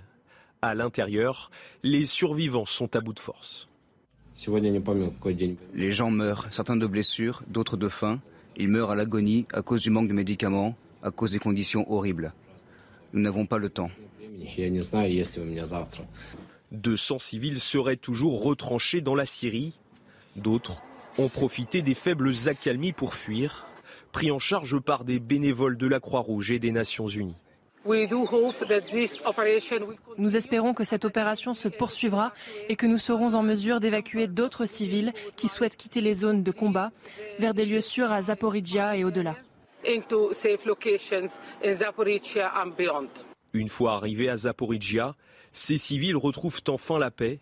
À 0.63 0.75
l'intérieur, 0.75 1.51
les 1.83 2.07
survivants 2.07 2.65
sont 2.65 2.95
à 2.95 3.01
bout 3.01 3.13
de 3.13 3.19
force. 3.19 3.69
Les 5.75 5.93
gens 5.93 6.11
meurent, 6.11 6.47
certains 6.51 6.77
de 6.77 6.87
blessures, 6.87 7.43
d'autres 7.49 7.77
de 7.77 7.89
faim. 7.89 8.21
Ils 8.57 8.69
meurent 8.69 8.93
à 8.93 8.95
l'agonie 8.95 9.47
à 9.53 9.63
cause 9.63 9.83
du 9.83 9.91
manque 9.91 10.09
de 10.09 10.13
médicaments, 10.13 10.77
à 11.03 11.11
cause 11.11 11.33
des 11.33 11.41
conditions 11.41 11.91
horribles. 11.93 12.33
Nous 13.13 13.21
n'avons 13.21 13.47
pas 13.47 13.59
le 13.59 13.69
temps. 13.69 13.91
200 16.71 17.19
civils 17.19 17.61
seraient 17.61 17.97
toujours 17.97 18.45
retranchés 18.45 19.01
dans 19.01 19.17
la 19.17 19.27
Syrie. 19.27 19.77
D'autres 20.37 20.83
ont 21.19 21.29
profité 21.29 21.83
des 21.83 21.95
faibles 21.95 22.33
accalmies 22.47 22.93
pour 22.93 23.15
fuir, 23.15 23.67
pris 24.13 24.31
en 24.31 24.39
charge 24.39 24.79
par 24.79 25.05
des 25.05 25.19
bénévoles 25.19 25.77
de 25.77 25.89
la 25.89 25.99
Croix-Rouge 26.01 26.53
et 26.53 26.59
des 26.59 26.73
Nations 26.73 27.09
Unies. 27.09 27.37
Nous 30.19 30.37
espérons 30.37 30.75
que 30.75 30.85
cette 30.85 31.05
opération 31.05 31.55
se 31.55 31.69
poursuivra 31.69 32.33
et 32.69 32.77
que 32.77 32.87
nous 32.87 32.99
serons 32.99 33.35
en 33.35 33.43
mesure 33.43 33.81
d'évacuer 33.81 34.27
d'autres 34.27 34.67
civils 34.67 35.13
qui 35.37 35.49
souhaitent 35.49 35.77
quitter 35.77 36.01
les 36.01 36.15
zones 36.15 36.43
de 36.43 36.53
combat 36.53 36.93
vers 37.39 37.55
des 37.55 37.65
lieux 37.65 37.81
sûrs 37.81 38.13
à 38.13 38.23
Zaporizhia 38.23 38.97
et 38.97 39.05
au-delà. 39.05 39.35
Une 43.55 43.69
fois 43.69 43.93
arrivés 43.95 44.29
à 44.29 44.37
Zaporizhia, 44.37 45.15
ces 45.53 45.79
civils 45.79 46.17
retrouvent 46.17 46.63
enfin 46.69 46.99
la 46.99 47.11
paix 47.11 47.41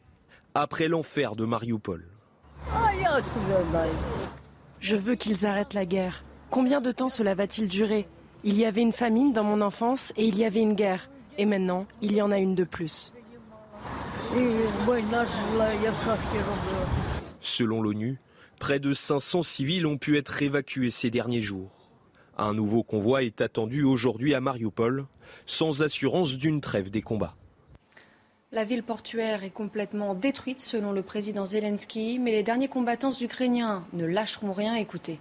après 0.54 0.88
l'enfer 0.88 1.36
de 1.36 1.44
Mariupol. 1.44 2.08
Je 4.80 4.96
veux 4.96 5.14
qu'ils 5.14 5.46
arrêtent 5.46 5.74
la 5.74 5.84
guerre. 5.84 6.24
Combien 6.50 6.80
de 6.80 6.90
temps 6.90 7.08
cela 7.08 7.34
va-t-il 7.34 7.68
durer? 7.68 8.08
Il 8.44 8.56
y 8.56 8.64
avait 8.64 8.80
une 8.80 8.92
famine 8.92 9.32
dans 9.32 9.44
mon 9.44 9.60
enfance 9.60 10.12
et 10.16 10.26
il 10.26 10.36
y 10.38 10.44
avait 10.44 10.62
une 10.62 10.74
guerre. 10.74 11.10
Et 11.38 11.44
maintenant, 11.44 11.86
il 12.00 12.12
y 12.12 12.22
en 12.22 12.30
a 12.30 12.38
une 12.38 12.54
de 12.54 12.64
plus. 12.64 13.12
Selon 17.40 17.82
l'ONU, 17.82 18.20
près 18.58 18.78
de 18.78 18.92
500 18.92 19.42
civils 19.42 19.86
ont 19.86 19.98
pu 19.98 20.16
être 20.16 20.42
évacués 20.42 20.90
ces 20.90 21.10
derniers 21.10 21.40
jours. 21.40 21.70
Un 22.38 22.54
nouveau 22.54 22.82
convoi 22.82 23.22
est 23.22 23.40
attendu 23.40 23.82
aujourd'hui 23.82 24.34
à 24.34 24.40
Mariupol, 24.40 25.06
sans 25.46 25.82
assurance 25.82 26.36
d'une 26.36 26.60
trêve 26.60 26.90
des 26.90 27.02
combats. 27.02 27.34
La 28.52 28.64
ville 28.64 28.82
portuaire 28.82 29.44
est 29.44 29.50
complètement 29.50 30.14
détruite 30.14 30.60
selon 30.60 30.92
le 30.92 31.02
président 31.02 31.46
Zelensky, 31.46 32.18
mais 32.18 32.32
les 32.32 32.42
derniers 32.42 32.68
combattants 32.68 33.12
ukrainiens 33.20 33.84
ne 33.92 34.06
lâcheront 34.06 34.52
rien. 34.52 34.74
Écoutez. 34.74 35.20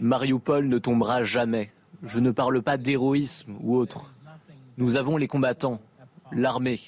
Mariupol 0.00 0.68
ne 0.68 0.78
tombera 0.78 1.24
jamais. 1.24 1.72
Je 2.02 2.18
ne 2.18 2.30
parle 2.30 2.62
pas 2.62 2.76
d'héroïsme 2.76 3.56
ou 3.60 3.76
autre. 3.76 4.10
Nous 4.78 4.96
avons 4.96 5.16
les 5.16 5.28
combattants, 5.28 5.80
l'armée, 6.32 6.80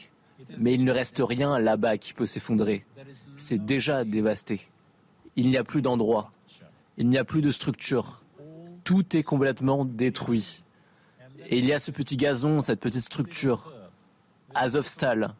mais 0.59 0.75
il 0.75 0.85
ne 0.85 0.93
reste 0.93 1.23
rien 1.25 1.59
là-bas 1.59 1.99
qui 1.99 2.15
peut 2.15 2.27
s'effondrer. 2.27 2.85
C'est 3.37 3.65
déjà 3.65 4.05
dévasté. 4.05 4.69
Il 5.37 5.49
n'y 5.49 5.57
a 5.57 5.65
plus 5.65 5.83
d'endroit. 5.83 6.33
Il 6.97 7.09
n'y 7.09 7.19
a 7.19 7.25
plus 7.25 7.43
de 7.43 7.51
structure. 7.51 8.23
Tout 8.85 9.17
est 9.17 9.23
complètement 9.23 9.85
détruit. 9.85 10.63
Et 11.47 11.59
il 11.59 11.65
y 11.65 11.73
a 11.73 11.79
ce 11.79 11.91
petit 11.91 12.17
gazon, 12.17 12.61
cette 12.61 12.81
petite 12.81 13.03
structure. 13.03 13.73
Azovstal, 14.55 15.35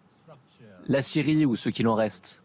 la 0.87 1.03
Syrie 1.03 1.45
ou 1.45 1.57
ce 1.57 1.69
qu'il 1.69 1.89
en 1.89 1.95
reste. 1.95 2.42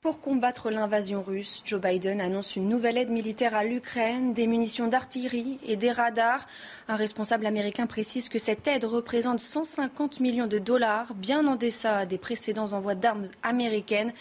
Pour 0.00 0.20
combattre 0.20 0.70
l'invasion 0.70 1.24
russe, 1.24 1.60
Joe 1.64 1.80
Biden 1.80 2.20
annonce 2.20 2.54
une 2.54 2.68
nouvelle 2.68 2.98
aide 2.98 3.10
militaire 3.10 3.56
à 3.56 3.64
l'Ukraine, 3.64 4.32
des 4.32 4.46
munitions 4.46 4.86
d'artillerie 4.86 5.58
et 5.66 5.74
des 5.74 5.90
radars. 5.90 6.46
Un 6.86 6.94
responsable 6.94 7.46
américain 7.46 7.88
précise 7.88 8.28
que 8.28 8.38
cette 8.38 8.68
aide 8.68 8.84
représente 8.84 9.40
150 9.40 10.20
millions 10.20 10.46
de 10.46 10.60
dollars, 10.60 11.14
bien 11.14 11.44
en 11.48 11.56
deçà 11.56 12.06
des 12.06 12.16
précédents 12.16 12.74
envois 12.74 12.94
d'armes 12.94 13.24
américaines. 13.42 14.12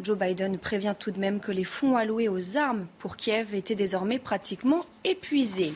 Joe 0.00 0.16
Biden 0.16 0.56
prévient 0.56 0.94
tout 0.96 1.10
de 1.10 1.18
même 1.18 1.40
que 1.40 1.50
les 1.50 1.64
fonds 1.64 1.96
alloués 1.96 2.28
aux 2.28 2.56
armes 2.56 2.86
pour 3.00 3.16
Kiev 3.16 3.56
étaient 3.56 3.74
désormais 3.74 4.20
pratiquement 4.20 4.86
épuisés. 5.02 5.72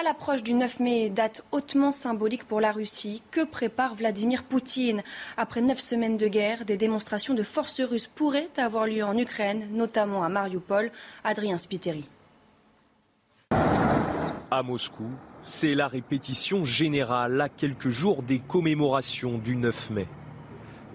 À 0.00 0.02
l'approche 0.02 0.42
du 0.42 0.54
9 0.54 0.80
mai, 0.80 1.10
date 1.10 1.44
hautement 1.52 1.92
symbolique 1.92 2.44
pour 2.44 2.62
la 2.62 2.72
Russie, 2.72 3.22
que 3.30 3.44
prépare 3.44 3.94
Vladimir 3.94 4.44
Poutine 4.44 5.02
Après 5.36 5.60
neuf 5.60 5.78
semaines 5.78 6.16
de 6.16 6.26
guerre, 6.26 6.64
des 6.64 6.78
démonstrations 6.78 7.34
de 7.34 7.42
forces 7.42 7.82
russes 7.82 8.06
pourraient 8.06 8.48
avoir 8.56 8.86
lieu 8.86 9.04
en 9.04 9.14
Ukraine, 9.18 9.68
notamment 9.72 10.24
à 10.24 10.30
Mariupol. 10.30 10.90
Adrien 11.22 11.58
Spiteri. 11.58 12.06
À 14.50 14.62
Moscou, 14.62 15.10
c'est 15.42 15.74
la 15.74 15.86
répétition 15.86 16.64
générale 16.64 17.38
à 17.38 17.50
quelques 17.50 17.90
jours 17.90 18.22
des 18.22 18.38
commémorations 18.38 19.36
du 19.36 19.54
9 19.54 19.90
mai. 19.90 20.08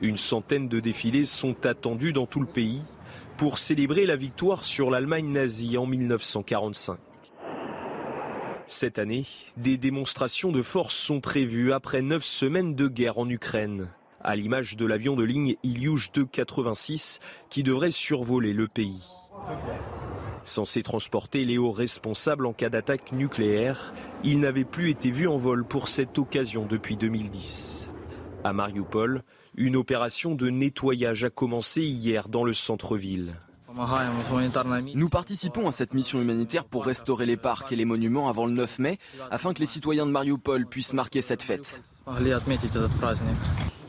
Une 0.01 0.17
centaine 0.17 0.67
de 0.67 0.79
défilés 0.79 1.25
sont 1.25 1.67
attendus 1.67 2.11
dans 2.11 2.25
tout 2.25 2.39
le 2.39 2.47
pays 2.47 2.81
pour 3.37 3.59
célébrer 3.59 4.07
la 4.07 4.15
victoire 4.15 4.63
sur 4.63 4.89
l'Allemagne 4.89 5.31
nazie 5.31 5.77
en 5.77 5.85
1945. 5.85 6.97
Cette 8.67 8.97
année, 8.97 9.25
des 9.57 9.77
démonstrations 9.77 10.51
de 10.51 10.63
force 10.63 10.95
sont 10.95 11.21
prévues 11.21 11.71
après 11.71 12.01
neuf 12.01 12.23
semaines 12.23 12.73
de 12.73 12.87
guerre 12.87 13.19
en 13.19 13.29
Ukraine, 13.29 13.89
à 14.21 14.35
l'image 14.35 14.75
de 14.75 14.87
l'avion 14.87 15.15
de 15.15 15.23
ligne 15.23 15.55
Ilyush 15.61 16.11
286 16.11 17.19
qui 17.49 17.61
devrait 17.61 17.91
survoler 17.91 18.53
le 18.53 18.67
pays. 18.67 19.03
Censé 20.43 20.81
transporter 20.81 21.45
les 21.45 21.59
hauts 21.59 21.71
responsables 21.71 22.47
en 22.47 22.53
cas 22.53 22.69
d'attaque 22.69 23.11
nucléaire, 23.11 23.93
il 24.23 24.39
n'avait 24.39 24.63
plus 24.63 24.89
été 24.89 25.11
vu 25.11 25.27
en 25.27 25.37
vol 25.37 25.63
pour 25.63 25.87
cette 25.87 26.17
occasion 26.17 26.65
depuis 26.65 26.97
2010. 26.97 27.91
À 28.43 28.51
Mariupol, 28.51 29.23
une 29.55 29.75
opération 29.75 30.33
de 30.33 30.49
nettoyage 30.49 31.23
a 31.23 31.29
commencé 31.29 31.81
hier 31.81 32.29
dans 32.29 32.43
le 32.43 32.53
centre-ville. 32.53 33.35
Nous 34.93 35.09
participons 35.09 35.67
à 35.67 35.71
cette 35.71 35.93
mission 35.93 36.21
humanitaire 36.21 36.65
pour 36.65 36.85
restaurer 36.85 37.25
les 37.25 37.37
parcs 37.37 37.71
et 37.71 37.75
les 37.75 37.85
monuments 37.85 38.29
avant 38.29 38.45
le 38.45 38.53
9 38.53 38.79
mai, 38.79 38.99
afin 39.31 39.53
que 39.53 39.59
les 39.59 39.65
citoyens 39.65 40.05
de 40.05 40.11
Mariupol 40.11 40.65
puissent 40.65 40.93
marquer 40.93 41.21
cette 41.21 41.43
fête. 41.43 41.83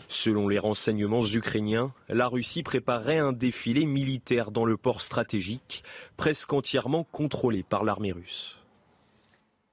Selon 0.09 0.49
les 0.49 0.59
renseignements 0.59 1.25
ukrainiens, 1.25 1.93
la 2.09 2.29
Russie 2.29 2.63
préparerait 2.63 3.19
un 3.19 3.33
défilé 3.33 3.87
militaire 3.87 4.51
dans 4.51 4.65
le 4.65 4.77
port 4.77 5.03
stratégique, 5.03 5.85
presque 6.17 6.53
entièrement 6.53 7.05
contrôlé 7.05 7.63
par 7.63 7.85
l'armée 7.85 8.13
russe. 8.13 8.59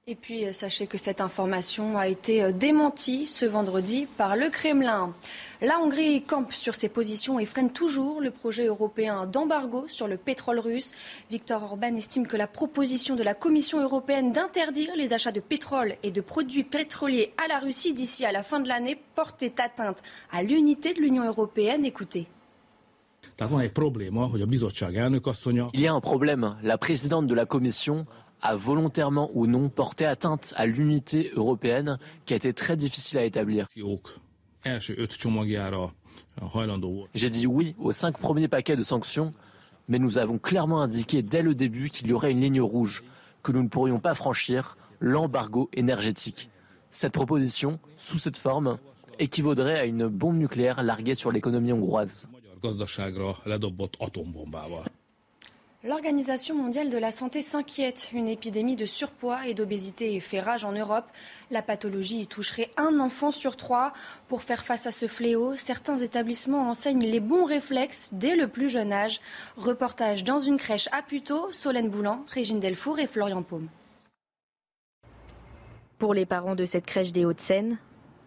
Et 0.06 0.16
puis, 0.16 0.44
euh, 0.44 0.52
sachez 0.52 0.86
que 0.86 0.98
cette 0.98 1.22
information 1.22 1.96
a 1.96 2.08
été 2.08 2.42
euh, 2.42 2.52
démentie 2.52 3.26
ce 3.26 3.46
vendredi 3.46 4.06
par 4.18 4.36
le 4.36 4.50
Kremlin. 4.50 5.14
La 5.62 5.80
Hongrie 5.80 6.20
campe 6.20 6.52
sur 6.52 6.74
ses 6.74 6.90
positions 6.90 7.38
et 7.38 7.46
freine 7.46 7.72
toujours 7.72 8.20
le 8.20 8.30
projet 8.30 8.66
européen 8.66 9.24
d'embargo 9.24 9.86
sur 9.88 10.06
le 10.06 10.18
pétrole 10.18 10.58
russe. 10.58 10.92
Viktor 11.30 11.62
Orban 11.62 11.96
estime 11.96 12.26
que 12.26 12.36
la 12.36 12.46
proposition 12.46 13.16
de 13.16 13.22
la 13.22 13.32
Commission 13.32 13.80
européenne 13.80 14.30
d'interdire 14.30 14.90
les 14.94 15.14
achats 15.14 15.32
de 15.32 15.40
pétrole 15.40 15.94
et 16.02 16.10
de 16.10 16.20
produits 16.20 16.64
pétroliers 16.64 17.32
à 17.42 17.48
la 17.48 17.58
Russie 17.58 17.94
d'ici 17.94 18.26
à 18.26 18.32
la 18.32 18.42
fin 18.42 18.60
de 18.60 18.68
l'année 18.68 19.00
portait 19.14 19.58
atteinte 19.58 20.02
à 20.30 20.42
l'unité 20.42 20.92
de 20.92 21.00
l'Union 21.00 21.24
européenne. 21.24 21.86
Écoutez. 21.86 22.26
Il 25.72 25.80
y 25.80 25.86
a 25.86 25.94
un 25.94 26.00
problème. 26.00 26.56
La 26.62 26.76
présidente 26.76 27.26
de 27.26 27.34
la 27.34 27.46
Commission 27.46 28.04
a 28.44 28.54
volontairement 28.54 29.30
ou 29.34 29.46
non 29.46 29.70
porté 29.70 30.04
atteinte 30.06 30.52
à 30.56 30.66
l'unité 30.66 31.32
européenne 31.34 31.98
qui 32.26 32.34
a 32.34 32.36
été 32.36 32.52
très 32.52 32.76
difficile 32.76 33.18
à 33.18 33.24
établir. 33.24 33.66
J'ai 37.14 37.30
dit 37.30 37.46
oui 37.46 37.74
aux 37.78 37.92
cinq 37.92 38.18
premiers 38.18 38.48
paquets 38.48 38.76
de 38.76 38.82
sanctions, 38.82 39.32
mais 39.88 39.98
nous 39.98 40.18
avons 40.18 40.38
clairement 40.38 40.82
indiqué 40.82 41.22
dès 41.22 41.42
le 41.42 41.54
début 41.54 41.88
qu'il 41.88 42.06
y 42.06 42.12
aurait 42.12 42.32
une 42.32 42.40
ligne 42.42 42.60
rouge 42.60 43.02
que 43.42 43.50
nous 43.50 43.62
ne 43.62 43.68
pourrions 43.68 43.98
pas 43.98 44.14
franchir, 44.14 44.76
l'embargo 45.00 45.70
énergétique. 45.72 46.50
Cette 46.90 47.12
proposition, 47.12 47.80
sous 47.96 48.18
cette 48.18 48.36
forme, 48.36 48.78
équivaudrait 49.18 49.80
à 49.80 49.84
une 49.84 50.06
bombe 50.06 50.36
nucléaire 50.36 50.82
larguée 50.82 51.14
sur 51.14 51.32
l'économie 51.32 51.72
hongroise. 51.72 52.28
L'Organisation 55.86 56.54
mondiale 56.54 56.88
de 56.88 56.96
la 56.96 57.10
santé 57.10 57.42
s'inquiète. 57.42 58.08
Une 58.14 58.26
épidémie 58.26 58.74
de 58.74 58.86
surpoids 58.86 59.46
et 59.46 59.52
d'obésité 59.52 60.18
fait 60.18 60.40
rage 60.40 60.64
en 60.64 60.72
Europe. 60.72 61.04
La 61.50 61.60
pathologie 61.60 62.26
toucherait 62.26 62.70
un 62.78 63.00
enfant 63.00 63.30
sur 63.30 63.58
trois. 63.58 63.92
Pour 64.28 64.42
faire 64.42 64.64
face 64.64 64.86
à 64.86 64.90
ce 64.90 65.06
fléau, 65.06 65.56
certains 65.56 65.96
établissements 65.96 66.70
enseignent 66.70 67.04
les 67.04 67.20
bons 67.20 67.44
réflexes 67.44 68.14
dès 68.14 68.34
le 68.34 68.48
plus 68.48 68.70
jeune 68.70 68.94
âge. 68.94 69.20
Reportage 69.58 70.24
dans 70.24 70.38
une 70.38 70.56
crèche 70.56 70.88
à 70.90 71.02
Puteaux, 71.02 71.52
Solène 71.52 71.90
Boulan, 71.90 72.24
Régine 72.28 72.60
Delfour 72.60 72.98
et 72.98 73.06
Florian 73.06 73.42
Paume. 73.42 73.68
Pour 75.98 76.14
les 76.14 76.24
parents 76.24 76.54
de 76.54 76.64
cette 76.64 76.86
crèche 76.86 77.12
des 77.12 77.26
Hauts-de-Seine, 77.26 77.76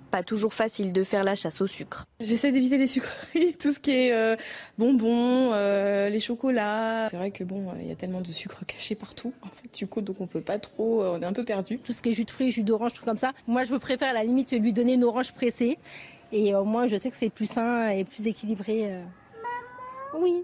pas 0.07 0.23
toujours 0.23 0.53
facile 0.53 0.93
de 0.93 1.03
faire 1.03 1.23
la 1.23 1.35
chasse 1.35 1.61
au 1.61 1.67
sucre. 1.67 2.05
J'essaie 2.19 2.51
d'éviter 2.51 2.77
les 2.77 2.87
sucreries, 2.87 3.55
tout 3.59 3.73
ce 3.73 3.79
qui 3.79 3.91
est 3.91 4.13
euh, 4.13 4.35
bonbons, 4.77 5.51
euh, 5.53 6.09
les 6.09 6.19
chocolats. 6.19 7.07
C'est 7.09 7.17
vrai 7.17 7.31
que 7.31 7.43
bon, 7.43 7.67
il 7.79 7.87
y 7.87 7.91
a 7.91 7.95
tellement 7.95 8.21
de 8.21 8.27
sucre 8.27 8.65
caché 8.65 8.95
partout. 8.95 9.33
En 9.41 9.49
fait, 9.49 9.73
du 9.73 9.87
coup, 9.87 10.01
donc 10.01 10.21
on 10.21 10.27
peut 10.27 10.41
pas 10.41 10.59
trop, 10.59 11.03
euh, 11.03 11.17
on 11.17 11.21
est 11.21 11.25
un 11.25 11.33
peu 11.33 11.45
perdu. 11.45 11.79
Tout 11.79 11.93
ce 11.93 12.01
qui 12.01 12.09
est 12.09 12.13
jus 12.13 12.25
de 12.25 12.31
fruits, 12.31 12.51
jus 12.51 12.63
d'orange, 12.63 12.93
tout 12.93 13.05
comme 13.05 13.17
ça. 13.17 13.33
Moi, 13.47 13.63
je 13.63 13.75
préfère 13.75 14.09
à 14.09 14.13
la 14.13 14.23
limite 14.23 14.51
lui 14.53 14.73
donner 14.73 14.93
une 14.93 15.03
orange 15.03 15.33
pressée. 15.33 15.77
Et 16.31 16.55
au 16.55 16.65
moins, 16.65 16.87
je 16.87 16.95
sais 16.97 17.09
que 17.09 17.15
c'est 17.15 17.29
plus 17.29 17.49
sain 17.49 17.89
et 17.89 18.03
plus 18.03 18.27
équilibré. 18.27 18.91
Oui. 20.13 20.43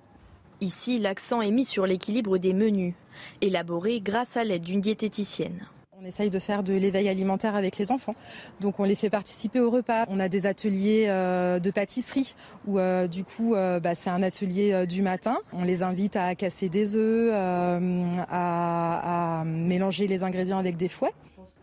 Ici, 0.62 0.98
l'accent 0.98 1.41
est 1.41 1.51
mis 1.51 1.65
sur 1.65 1.86
l'équilibre 1.86 2.38
des 2.38 2.53
menus, 2.53 2.93
élaborés 3.41 4.00
grâce 4.00 4.38
à 4.38 4.46
l'aide 4.46 4.62
d'une 4.62 4.79
diététicienne. 4.79 5.67
On 6.04 6.06
essaye 6.06 6.30
de 6.30 6.40
faire 6.40 6.64
de 6.64 6.74
l'éveil 6.74 7.08
alimentaire 7.08 7.56
avec 7.56 7.78
les 7.78 7.90
enfants. 7.90 8.16
Donc 8.60 8.82
on 8.82 8.84
les 8.84 8.96
fait 8.96 9.10
participer 9.10 9.62
au 9.62 9.70
repas. 9.70 10.04
On 10.10 10.20
a 10.20 10.28
des 10.28 10.46
ateliers 10.46 11.06
euh, 11.08 11.60
de 11.60 11.72
pâtisserie 11.72 12.36
où 12.68 12.78
euh, 12.78 13.08
du 13.08 13.24
coup 13.24 13.56
euh, 13.56 13.80
bah, 13.80 13.96
c'est 13.96 14.10
un 14.10 14.22
atelier 14.22 14.86
du 14.86 15.02
matin. 15.02 15.38
On 15.54 15.64
les 15.64 15.82
invite 15.82 16.18
à 16.18 16.36
casser 16.36 16.68
des 16.68 16.98
œufs, 16.98 17.32
à, 17.34 19.40
à 19.40 19.46
mélanger 19.46 20.08
les 20.08 20.24
ingrédients 20.24 20.58
avec 20.58 20.76
des 20.76 20.90
fouets. 20.90 21.14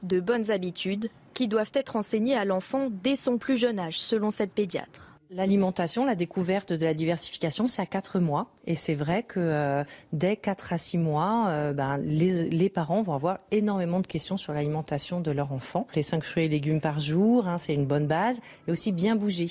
De 0.02 0.20
bonnes 0.20 0.50
habitudes 0.50 1.10
qui 1.34 1.46
doivent 1.46 1.72
être 1.74 1.96
enseignées 1.96 2.34
à 2.34 2.46
l'enfant 2.46 2.88
dès 2.90 3.16
son 3.16 3.36
plus 3.36 3.58
jeune 3.58 3.78
âge, 3.78 3.98
selon 3.98 4.30
cette 4.30 4.52
pédiatre. 4.52 5.19
L'alimentation, 5.32 6.04
la 6.04 6.16
découverte 6.16 6.72
de 6.72 6.84
la 6.84 6.92
diversification, 6.92 7.68
c'est 7.68 7.80
à 7.80 7.86
4 7.86 8.18
mois. 8.18 8.50
Et 8.66 8.74
c'est 8.74 8.94
vrai 8.94 9.22
que 9.22 9.38
euh, 9.38 9.84
dès 10.12 10.34
4 10.34 10.72
à 10.72 10.78
6 10.78 10.98
mois, 10.98 11.46
euh, 11.50 11.72
ben, 11.72 11.98
les, 11.98 12.68
parents 12.68 13.00
vont 13.00 13.14
avoir 13.14 13.38
énormément 13.52 14.00
de 14.00 14.08
questions 14.08 14.36
sur 14.36 14.52
l'alimentation 14.52 15.20
de 15.20 15.30
leur 15.30 15.52
enfant. 15.52 15.86
Les 15.94 16.02
5 16.02 16.24
fruits 16.24 16.46
et 16.46 16.48
légumes 16.48 16.80
par 16.80 16.98
jour, 16.98 17.46
hein, 17.46 17.58
c'est 17.58 17.74
une 17.74 17.86
bonne 17.86 18.08
base. 18.08 18.40
Et 18.66 18.72
aussi 18.72 18.90
bien 18.90 19.14
bouger. 19.14 19.46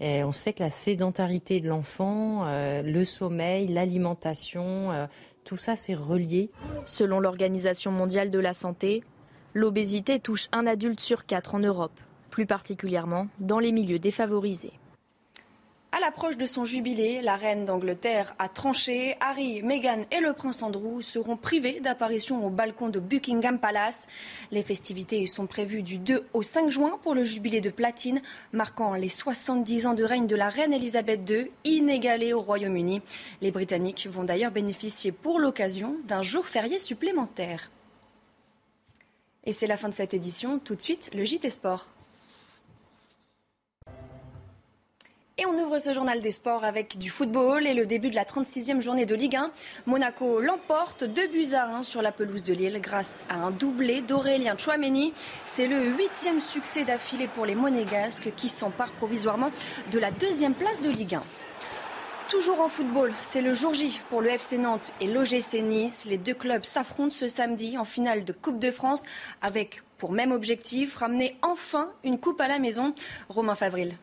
On 0.00 0.32
sait 0.32 0.54
que 0.54 0.62
la 0.62 0.70
sédentarité 0.70 1.60
de 1.60 1.68
l'enfant, 1.68 2.46
euh, 2.46 2.80
le 2.80 3.04
sommeil, 3.04 3.66
l'alimentation, 3.66 5.08
tout 5.44 5.58
ça, 5.58 5.76
c'est 5.76 5.94
relié. 5.94 6.50
Selon 6.86 7.20
l'Organisation 7.20 7.90
mondiale 7.90 8.30
de 8.30 8.38
la 8.38 8.54
santé, 8.54 9.04
l'obésité 9.52 10.20
touche 10.20 10.48
un 10.52 10.66
adulte 10.66 11.00
sur 11.00 11.26
quatre 11.26 11.54
en 11.54 11.58
Europe, 11.58 12.00
plus 12.30 12.46
particulièrement 12.46 13.28
dans 13.40 13.58
les 13.58 13.72
milieux 13.72 13.98
défavorisés. 13.98 14.72
À 15.90 16.00
l'approche 16.00 16.36
de 16.36 16.44
son 16.44 16.66
jubilé, 16.66 17.22
la 17.22 17.36
reine 17.36 17.64
d'Angleterre 17.64 18.34
a 18.38 18.50
tranché. 18.50 19.16
Harry, 19.20 19.62
Meghan 19.62 20.02
et 20.10 20.20
le 20.20 20.34
prince 20.34 20.62
Andrew 20.62 21.00
seront 21.00 21.38
privés 21.38 21.80
d'apparition 21.80 22.44
au 22.44 22.50
balcon 22.50 22.90
de 22.90 23.00
Buckingham 23.00 23.58
Palace. 23.58 24.06
Les 24.50 24.62
festivités 24.62 25.26
sont 25.26 25.46
prévues 25.46 25.82
du 25.82 25.96
2 25.96 26.26
au 26.34 26.42
5 26.42 26.70
juin 26.70 26.98
pour 27.02 27.14
le 27.14 27.24
jubilé 27.24 27.62
de 27.62 27.70
platine, 27.70 28.20
marquant 28.52 28.92
les 28.92 29.08
70 29.08 29.86
ans 29.86 29.94
de 29.94 30.04
règne 30.04 30.26
de 30.26 30.36
la 30.36 30.50
reine 30.50 30.74
Elisabeth 30.74 31.28
II, 31.28 31.50
inégalée 31.64 32.34
au 32.34 32.40
Royaume-Uni. 32.40 33.00
Les 33.40 33.50
Britanniques 33.50 34.08
vont 34.10 34.24
d'ailleurs 34.24 34.52
bénéficier 34.52 35.10
pour 35.10 35.38
l'occasion 35.38 35.96
d'un 36.06 36.20
jour 36.20 36.46
férié 36.46 36.78
supplémentaire. 36.78 37.70
Et 39.44 39.52
c'est 39.54 39.66
la 39.66 39.78
fin 39.78 39.88
de 39.88 39.94
cette 39.94 40.12
édition. 40.12 40.58
Tout 40.58 40.74
de 40.74 40.82
suite, 40.82 41.08
le 41.14 41.24
JT 41.24 41.48
Sport. 41.48 41.86
Et 45.40 45.46
on 45.46 45.52
ouvre 45.52 45.78
ce 45.78 45.92
journal 45.92 46.20
des 46.20 46.32
sports 46.32 46.64
avec 46.64 46.98
du 46.98 47.10
football 47.10 47.64
et 47.64 47.72
le 47.72 47.86
début 47.86 48.10
de 48.10 48.16
la 48.16 48.24
36e 48.24 48.80
journée 48.80 49.06
de 49.06 49.14
Ligue 49.14 49.36
1. 49.36 49.52
Monaco 49.86 50.40
l'emporte 50.40 51.04
2 51.04 51.28
buts 51.28 51.54
à 51.54 51.68
1 51.76 51.84
sur 51.84 52.02
la 52.02 52.10
pelouse 52.10 52.42
de 52.42 52.52
Lille 52.52 52.80
grâce 52.82 53.24
à 53.28 53.36
un 53.36 53.52
doublé 53.52 54.00
d'Aurélien 54.00 54.58
Chouameni. 54.58 55.12
C'est 55.44 55.68
le 55.68 55.80
huitième 55.80 56.40
succès 56.40 56.82
d'affilée 56.82 57.28
pour 57.28 57.46
les 57.46 57.54
Monégasques 57.54 58.32
qui 58.36 58.48
s'emparent 58.48 58.90
provisoirement 58.90 59.52
de 59.92 59.98
la 60.00 60.10
deuxième 60.10 60.54
place 60.54 60.82
de 60.82 60.90
Ligue 60.90 61.14
1. 61.14 61.22
Toujours 62.28 62.60
en 62.60 62.68
football, 62.68 63.14
c'est 63.20 63.40
le 63.40 63.52
jour 63.52 63.74
J 63.74 64.00
pour 64.10 64.20
le 64.22 64.30
FC 64.30 64.58
Nantes 64.58 64.92
et 65.00 65.06
l'OGC 65.06 65.62
Nice. 65.62 66.04
Les 66.04 66.18
deux 66.18 66.34
clubs 66.34 66.64
s'affrontent 66.64 67.14
ce 67.14 67.28
samedi 67.28 67.78
en 67.78 67.84
finale 67.84 68.24
de 68.24 68.32
Coupe 68.32 68.58
de 68.58 68.72
France 68.72 69.04
avec 69.40 69.82
pour 69.98 70.10
même 70.10 70.32
objectif 70.32 70.96
ramener 70.96 71.36
enfin 71.42 71.92
une 72.02 72.18
coupe 72.18 72.40
à 72.40 72.48
la 72.48 72.58
maison. 72.58 72.92
Romain 73.28 73.54
Favril. 73.54 73.94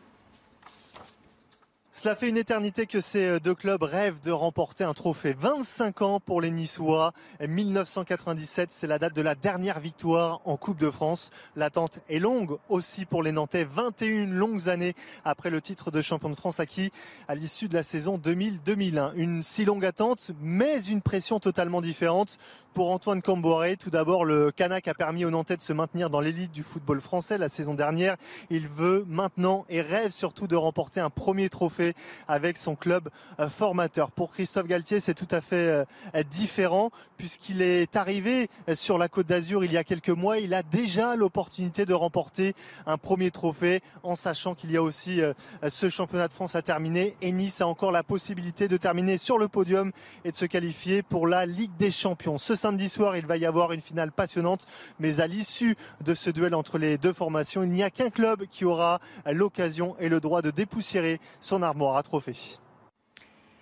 Cela 1.96 2.14
fait 2.14 2.28
une 2.28 2.36
éternité 2.36 2.84
que 2.86 3.00
ces 3.00 3.26
euh, 3.26 3.40
deux 3.40 3.54
clubs 3.54 3.82
rêvent 3.82 4.20
de 4.20 4.30
remporter 4.30 4.84
un 4.84 4.92
trophée. 4.92 5.32
25 5.32 6.02
ans 6.02 6.20
pour 6.20 6.42
les 6.42 6.50
Niçois. 6.50 7.12
1997, 7.40 8.70
c'est 8.70 8.86
la 8.86 8.98
date 8.98 9.16
de 9.16 9.22
la 9.22 9.34
dernière 9.34 9.80
victoire 9.80 10.42
en 10.44 10.58
Coupe 10.58 10.78
de 10.78 10.90
France. 10.90 11.30
L'attente 11.56 12.00
est 12.10 12.18
longue 12.18 12.58
aussi 12.68 13.06
pour 13.06 13.22
les 13.22 13.32
Nantais. 13.32 13.64
21 13.64 14.26
longues 14.26 14.68
années 14.68 14.92
après 15.24 15.48
le 15.48 15.62
titre 15.62 15.90
de 15.90 16.02
champion 16.02 16.28
de 16.28 16.34
France 16.34 16.60
acquis 16.60 16.90
à 17.28 17.34
l'issue 17.34 17.66
de 17.66 17.72
la 17.72 17.82
saison 17.82 18.18
2000-2001. 18.18 19.12
Une 19.14 19.42
si 19.42 19.64
longue 19.64 19.86
attente, 19.86 20.32
mais 20.42 20.84
une 20.84 21.00
pression 21.00 21.40
totalement 21.40 21.80
différente 21.80 22.36
pour 22.74 22.90
Antoine 22.90 23.22
Camboré. 23.22 23.78
Tout 23.78 23.88
d'abord, 23.88 24.26
le 24.26 24.50
Canac 24.50 24.86
a 24.86 24.92
permis 24.92 25.24
aux 25.24 25.30
Nantais 25.30 25.56
de 25.56 25.62
se 25.62 25.72
maintenir 25.72 26.10
dans 26.10 26.20
l'élite 26.20 26.52
du 26.52 26.62
football 26.62 27.00
français 27.00 27.38
la 27.38 27.48
saison 27.48 27.72
dernière. 27.72 28.16
Il 28.50 28.68
veut 28.68 29.06
maintenant 29.08 29.64
et 29.70 29.80
rêve 29.80 30.10
surtout 30.10 30.46
de 30.46 30.56
remporter 30.56 31.00
un 31.00 31.08
premier 31.08 31.48
trophée 31.48 31.85
avec 32.28 32.56
son 32.56 32.74
club 32.74 33.08
euh, 33.40 33.48
formateur. 33.48 34.10
Pour 34.10 34.32
Christophe 34.32 34.66
Galtier, 34.66 35.00
c'est 35.00 35.14
tout 35.14 35.28
à 35.30 35.40
fait 35.40 35.84
euh, 36.14 36.22
différent 36.30 36.90
puisqu'il 37.16 37.62
est 37.62 37.96
arrivé 37.96 38.48
euh, 38.68 38.74
sur 38.74 38.98
la 38.98 39.08
Côte 39.08 39.26
d'Azur 39.26 39.64
il 39.64 39.72
y 39.72 39.76
a 39.76 39.84
quelques 39.84 40.10
mois. 40.10 40.38
Il 40.38 40.54
a 40.54 40.62
déjà 40.62 41.16
l'opportunité 41.16 41.86
de 41.86 41.94
remporter 41.94 42.54
un 42.86 42.98
premier 42.98 43.30
trophée 43.30 43.80
en 44.02 44.16
sachant 44.16 44.54
qu'il 44.54 44.70
y 44.70 44.76
a 44.76 44.82
aussi 44.82 45.20
ce 45.68 45.88
championnat 45.88 46.28
de 46.28 46.32
France 46.32 46.54
à 46.54 46.62
terminer 46.62 47.16
et 47.20 47.32
Nice 47.32 47.60
a 47.60 47.66
encore 47.66 47.92
la 47.92 48.02
possibilité 48.02 48.68
de 48.68 48.76
terminer 48.76 49.18
sur 49.18 49.38
le 49.38 49.48
podium 49.48 49.92
et 50.24 50.30
de 50.30 50.36
se 50.36 50.44
qualifier 50.44 51.02
pour 51.02 51.26
la 51.26 51.46
Ligue 51.46 51.76
des 51.78 51.90
Champions. 51.90 52.38
Ce 52.38 52.54
samedi 52.54 52.88
soir, 52.88 53.16
il 53.16 53.26
va 53.26 53.36
y 53.36 53.46
avoir 53.46 53.72
une 53.72 53.80
finale 53.80 54.12
passionnante, 54.12 54.66
mais 54.98 55.20
à 55.20 55.26
l'issue 55.26 55.76
de 56.04 56.14
ce 56.14 56.30
duel 56.30 56.54
entre 56.54 56.78
les 56.78 56.98
deux 56.98 57.12
formations, 57.12 57.62
il 57.62 57.70
n'y 57.70 57.82
a 57.82 57.90
qu'un 57.90 58.10
club 58.10 58.46
qui 58.50 58.64
aura 58.64 59.00
l'occasion 59.26 59.96
et 60.00 60.08
le 60.08 60.20
droit 60.20 60.42
de 60.42 60.50
dépoussiérer 60.50 61.20
son 61.40 61.62
armoire 61.76 61.98
à 61.98 62.02
trophées. 62.02 62.58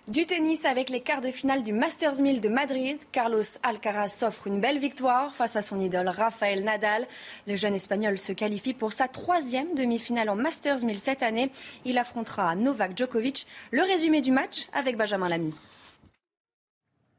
Du 0.09 0.25
tennis 0.25 0.63
avec 0.65 0.89
les 0.89 1.01
quarts 1.01 1.19
de 1.19 1.31
finale 1.31 1.63
du 1.63 1.73
Masters 1.73 2.21
1000 2.21 2.39
de 2.39 2.47
Madrid. 2.47 2.97
Carlos 3.11 3.41
Alcaraz 3.61 4.09
s'offre 4.09 4.47
une 4.47 4.61
belle 4.61 4.77
victoire 4.77 5.35
face 5.35 5.57
à 5.57 5.61
son 5.61 5.81
idole 5.81 6.07
Rafael 6.07 6.63
Nadal. 6.63 7.07
Le 7.45 7.57
jeune 7.57 7.73
espagnol 7.73 8.17
se 8.17 8.31
qualifie 8.31 8.73
pour 8.73 8.93
sa 8.93 9.09
troisième 9.09 9.73
demi-finale 9.75 10.29
en 10.29 10.35
Masters 10.35 10.85
1000 10.85 10.99
cette 10.99 11.23
année. 11.23 11.51
Il 11.83 11.97
affrontera 11.97 12.55
Novak 12.55 12.97
Djokovic. 12.97 13.47
Le 13.71 13.81
résumé 13.81 14.21
du 14.21 14.31
match 14.31 14.67
avec 14.73 14.95
Benjamin 14.95 15.27
Lamy. 15.27 15.53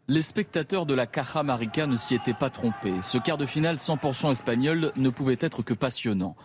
Les 0.09 0.23
spectateurs 0.23 0.87
de 0.87 0.95
la 0.95 1.07
Caja 1.07 1.43
Marica 1.43 1.87
ne 1.87 1.97
s'y 1.97 2.15
étaient 2.15 2.33
pas 2.33 2.49
trompés. 2.49 2.95
Ce 3.03 3.19
quart 3.19 3.37
de 3.37 3.45
finale 3.45 3.77
100% 3.77 4.31
espagnol 4.31 4.93
ne 4.97 5.11
pouvait 5.11 5.39
être 5.41 5.63
que 5.63 5.75
passionnant. 5.75 6.37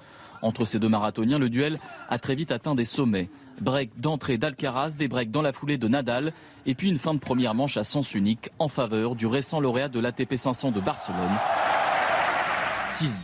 Entre 0.42 0.66
ces 0.66 0.80
deux 0.80 0.90
marathoniens, 0.90 1.38
le 1.38 1.50
duel 1.50 1.78
a 2.10 2.18
très 2.18 2.36
vite 2.36 2.52
atteint 2.52 2.76
des 2.76 2.86
sommets. 2.86 3.30
Break 3.62 3.92
d'entrée 4.00 4.40
d'Alcaraz, 4.40 4.96
des 4.98 5.08
breaks 5.08 5.30
dans 5.30 5.44
la 5.44 5.54
foulée 5.54 5.78
de 5.78 5.88
Nadal, 5.88 6.34
et 6.66 6.74
puis 6.74 6.90
une 6.90 6.98
fin 6.98 7.14
de 7.14 7.20
première 7.20 7.54
manche 7.54 7.78
à 7.78 7.84
sens 7.84 8.16
unique 8.16 8.50
en 8.58 8.68
faveur 8.68 9.16
du 9.16 9.28
récent 9.28 9.60
lauréat 9.60 9.88
de 9.88 10.00
l'ATP 10.00 10.36
500 10.36 10.72
de 10.72 10.82
Barcelone. 10.82 11.38
6-2. 12.94 13.20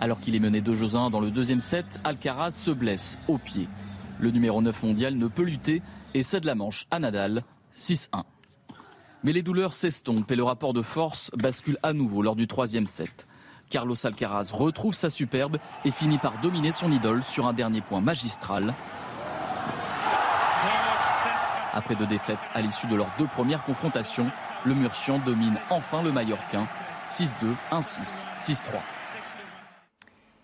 Alors 0.00 0.18
qu'il 0.20 0.34
est 0.34 0.40
mené 0.40 0.62
2 0.62 0.74
jeux 0.74 0.96
à 0.96 1.00
1 1.00 1.10
dans 1.10 1.20
le 1.20 1.30
deuxième 1.30 1.60
set, 1.60 1.84
Alcaraz 2.04 2.52
se 2.52 2.70
blesse 2.70 3.18
au 3.28 3.36
pied. 3.36 3.68
Le 4.18 4.30
numéro 4.30 4.62
9 4.62 4.82
mondial 4.82 5.14
ne 5.16 5.26
peut 5.26 5.42
lutter 5.42 5.82
et 6.14 6.22
cède 6.22 6.46
la 6.46 6.54
manche 6.54 6.86
à 6.90 6.98
Nadal 6.98 7.42
6-1. 7.78 8.22
Mais 9.22 9.34
les 9.34 9.42
douleurs 9.42 9.74
s'estompent 9.74 10.30
et 10.30 10.36
le 10.36 10.42
rapport 10.42 10.72
de 10.72 10.80
force 10.80 11.30
bascule 11.36 11.78
à 11.82 11.92
nouveau 11.92 12.22
lors 12.22 12.34
du 12.34 12.46
troisième 12.46 12.86
set. 12.86 13.26
Carlos 13.68 14.06
Alcaraz 14.06 14.52
retrouve 14.52 14.94
sa 14.94 15.10
superbe 15.10 15.58
et 15.84 15.90
finit 15.90 16.18
par 16.18 16.40
dominer 16.40 16.72
son 16.72 16.90
idole 16.90 17.22
sur 17.22 17.46
un 17.46 17.52
dernier 17.52 17.82
point 17.82 18.00
magistral. 18.00 18.74
Après 21.72 21.94
deux 21.94 22.06
défaites 22.06 22.38
à 22.54 22.60
l'issue 22.60 22.86
de 22.86 22.96
leurs 22.96 23.10
deux 23.18 23.26
premières 23.26 23.64
confrontations, 23.64 24.30
le 24.64 24.74
Murcian 24.74 25.18
domine 25.18 25.56
enfin 25.70 26.02
le 26.02 26.12
Mallorquin 26.12 26.66
6-2, 27.10 27.32
1-6, 27.72 28.22
6-3. 28.42 28.62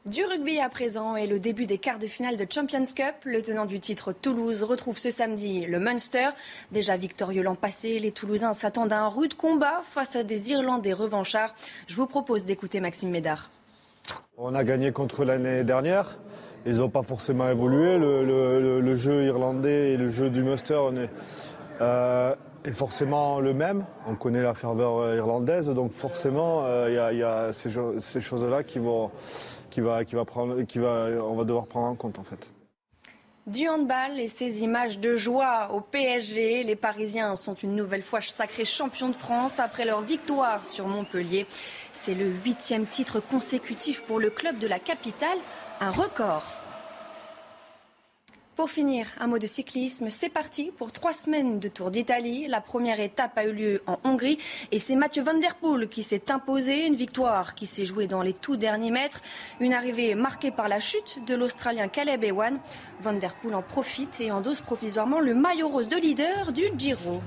Du 0.07 0.25
rugby 0.25 0.61
à 0.61 0.69
présent 0.69 1.17
et 1.17 1.27
le 1.27 1.41
début 1.41 1.67
des 1.67 1.79
quarts 1.79 1.99
de 1.99 2.07
finale 2.07 2.37
de 2.37 2.47
Champions 2.49 2.85
Cup. 2.95 3.17
Le 3.25 3.43
tenant 3.43 3.67
du 3.67 3.81
titre 3.81 4.13
Toulouse 4.13 4.63
retrouve 4.63 4.99
ce 4.99 5.11
samedi 5.11 5.67
le 5.67 5.81
Munster. 5.81 6.29
Déjà 6.71 6.97
victorieux 6.97 7.43
l'an 7.43 7.57
passé, 7.57 7.99
les 7.99 8.13
Toulousains 8.13 8.53
s'attendent 8.53 8.93
à 8.93 9.01
un 9.01 9.09
rude 9.09 9.35
combat 9.35 9.81
face 9.83 10.15
à 10.15 10.23
des 10.23 10.53
Irlandais 10.53 10.93
revanchards. 10.93 11.57
Je 11.89 11.97
vous 11.97 12.07
propose 12.07 12.45
d'écouter 12.45 12.79
Maxime 12.79 13.11
Médard. 13.11 13.51
On 14.39 14.55
a 14.55 14.63
gagné 14.63 14.93
contre 14.93 15.25
l'année 15.25 15.65
dernière. 15.65 16.19
Ils 16.67 16.79
n'ont 16.79 16.91
pas 16.91 17.03
forcément 17.03 17.49
évolué. 17.49 17.97
Le, 17.97 18.95
jeu 18.97 19.25
irlandais 19.25 19.93
et 19.93 19.97
le 19.97 20.09
jeu 20.09 20.31
du 20.31 20.43
Munster 20.43 20.81
est, 20.97 21.11
euh, 21.81 22.35
est, 22.65 22.73
forcément 22.73 23.41
le 23.41 23.55
même. 23.55 23.85
On 24.09 24.17
connaît 24.17 24.43
la 24.43 24.55
ferveur 24.55 25.15
irlandaise, 25.15 25.71
donc 25.71 25.93
forcément, 25.93 26.65
euh, 26.65 27.11
il 27.13 27.19
y, 27.19 27.23
a 27.23 27.53
ces, 27.53 27.71
ces 28.01 28.21
choses-là 28.21 28.65
qui 28.65 28.81
vont 28.81 29.11
qui 29.77 29.83
va, 29.83 30.07
qui 30.07 30.15
va 30.15 30.25
prendre, 30.25 30.63
qui 30.63 30.79
va, 30.79 31.09
on 31.23 31.37
va 31.37 31.45
devoir 31.45 31.67
prendre 31.67 31.89
en 31.89 31.95
compte 31.95 32.19
en 32.19 32.25
fait. 32.25 32.51
Du 33.47 33.69
handball 33.69 34.19
et 34.19 34.27
ces 34.27 34.65
images 34.65 34.99
de 34.99 35.15
joie 35.15 35.69
au 35.73 35.83
PSG, 35.83 36.65
les 36.65 36.77
Parisiens 36.77 37.37
sont 37.37 37.55
une 37.55 37.77
nouvelle 37.77 38.03
fois 38.03 38.23
sacrés 38.23 38.65
champions 38.65 39.11
de 39.11 39.15
France 39.15 39.61
après 39.61 39.85
leur 39.85 40.01
victoire 40.01 40.67
sur 40.67 40.89
Montpellier. 40.89 41.47
C'est 41.93 42.15
le 42.15 42.25
huitième 42.25 42.87
titre 42.87 43.21
consécutif 43.21 44.03
pour 44.03 44.19
le 44.19 44.31
club 44.31 44.59
de 44.59 44.67
la 44.67 44.79
capitale, 44.79 45.39
un 45.81 45.91
record. 45.91 46.43
Pour 48.55 48.71
finir, 48.71 49.07
un 49.21 49.27
mot 49.27 49.39
de 49.39 49.47
cyclisme. 49.47 50.09
C'est 50.09 50.31
parti 50.31 50.73
pour 50.75 50.91
trois 50.91 51.13
semaines 51.13 51.61
de 51.61 51.69
Tour 51.69 51.91
d'Italie. 51.91 52.47
La 52.49 52.63
première 52.63 53.01
étape 53.01 53.37
a 53.37 53.45
eu 53.45 53.53
lieu 53.53 53.83
en 53.87 53.99
Hongrie 54.05 54.39
et 54.73 54.79
c'est 54.79 54.97
Mathieu 54.97 55.23
Van 55.23 55.35
Der 55.39 55.57
Poel 55.57 55.89
qui 55.91 56.03
s'est 56.03 56.31
imposé. 56.31 56.87
Une 56.87 56.95
victoire 56.95 57.55
qui 57.55 57.67
s'est 57.67 57.85
jouée 57.85 58.07
dans 58.07 58.23
les 58.23 58.33
tout 58.33 58.57
derniers 58.57 58.91
mètres. 58.91 59.21
Une 59.61 59.75
arrivée 59.75 60.15
marquée 60.15 60.51
par 60.51 60.69
la 60.69 60.81
chute 60.81 61.23
de 61.27 61.35
l'Australien 61.35 61.89
Caleb 61.89 62.25
Ewan. 62.25 62.59
Van 63.01 63.13
Der 63.13 63.35
Poel 63.35 63.55
en 63.55 63.63
profite 63.63 64.21
et 64.21 64.33
endosse 64.33 64.63
provisoirement 64.63 65.21
le 65.21 65.35
maillot 65.35 65.69
rose 65.69 65.89
de 65.89 65.97
leader 65.99 66.53
du 66.53 66.65
Giro. 66.79 67.21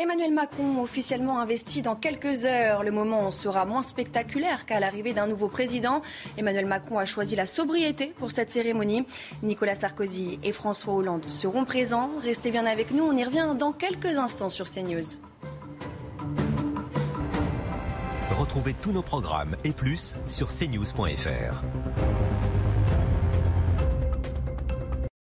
Emmanuel 0.00 0.32
Macron 0.32 0.80
officiellement 0.80 1.40
investi 1.40 1.82
dans 1.82 1.96
quelques 1.96 2.46
heures. 2.46 2.84
Le 2.84 2.92
moment 2.92 3.32
sera 3.32 3.64
moins 3.64 3.82
spectaculaire 3.82 4.64
qu'à 4.64 4.78
l'arrivée 4.78 5.12
d'un 5.12 5.26
nouveau 5.26 5.48
président. 5.48 6.02
Emmanuel 6.36 6.66
Macron 6.66 6.98
a 6.98 7.04
choisi 7.04 7.34
la 7.34 7.46
sobriété 7.46 8.14
pour 8.20 8.30
cette 8.30 8.48
cérémonie. 8.48 9.04
Nicolas 9.42 9.74
Sarkozy 9.74 10.38
et 10.44 10.52
François 10.52 10.94
Hollande 10.94 11.28
seront 11.28 11.64
présents. 11.64 12.10
Restez 12.22 12.52
bien 12.52 12.64
avec 12.64 12.92
nous, 12.92 13.02
on 13.02 13.16
y 13.16 13.24
revient 13.24 13.56
dans 13.58 13.72
quelques 13.72 14.18
instants 14.18 14.50
sur 14.50 14.70
CNews. 14.70 15.18
Retrouvez 18.38 18.74
tous 18.80 18.92
nos 18.92 19.02
programmes 19.02 19.56
et 19.64 19.72
plus 19.72 20.16
sur 20.28 20.46
cnews.fr. 20.46 21.64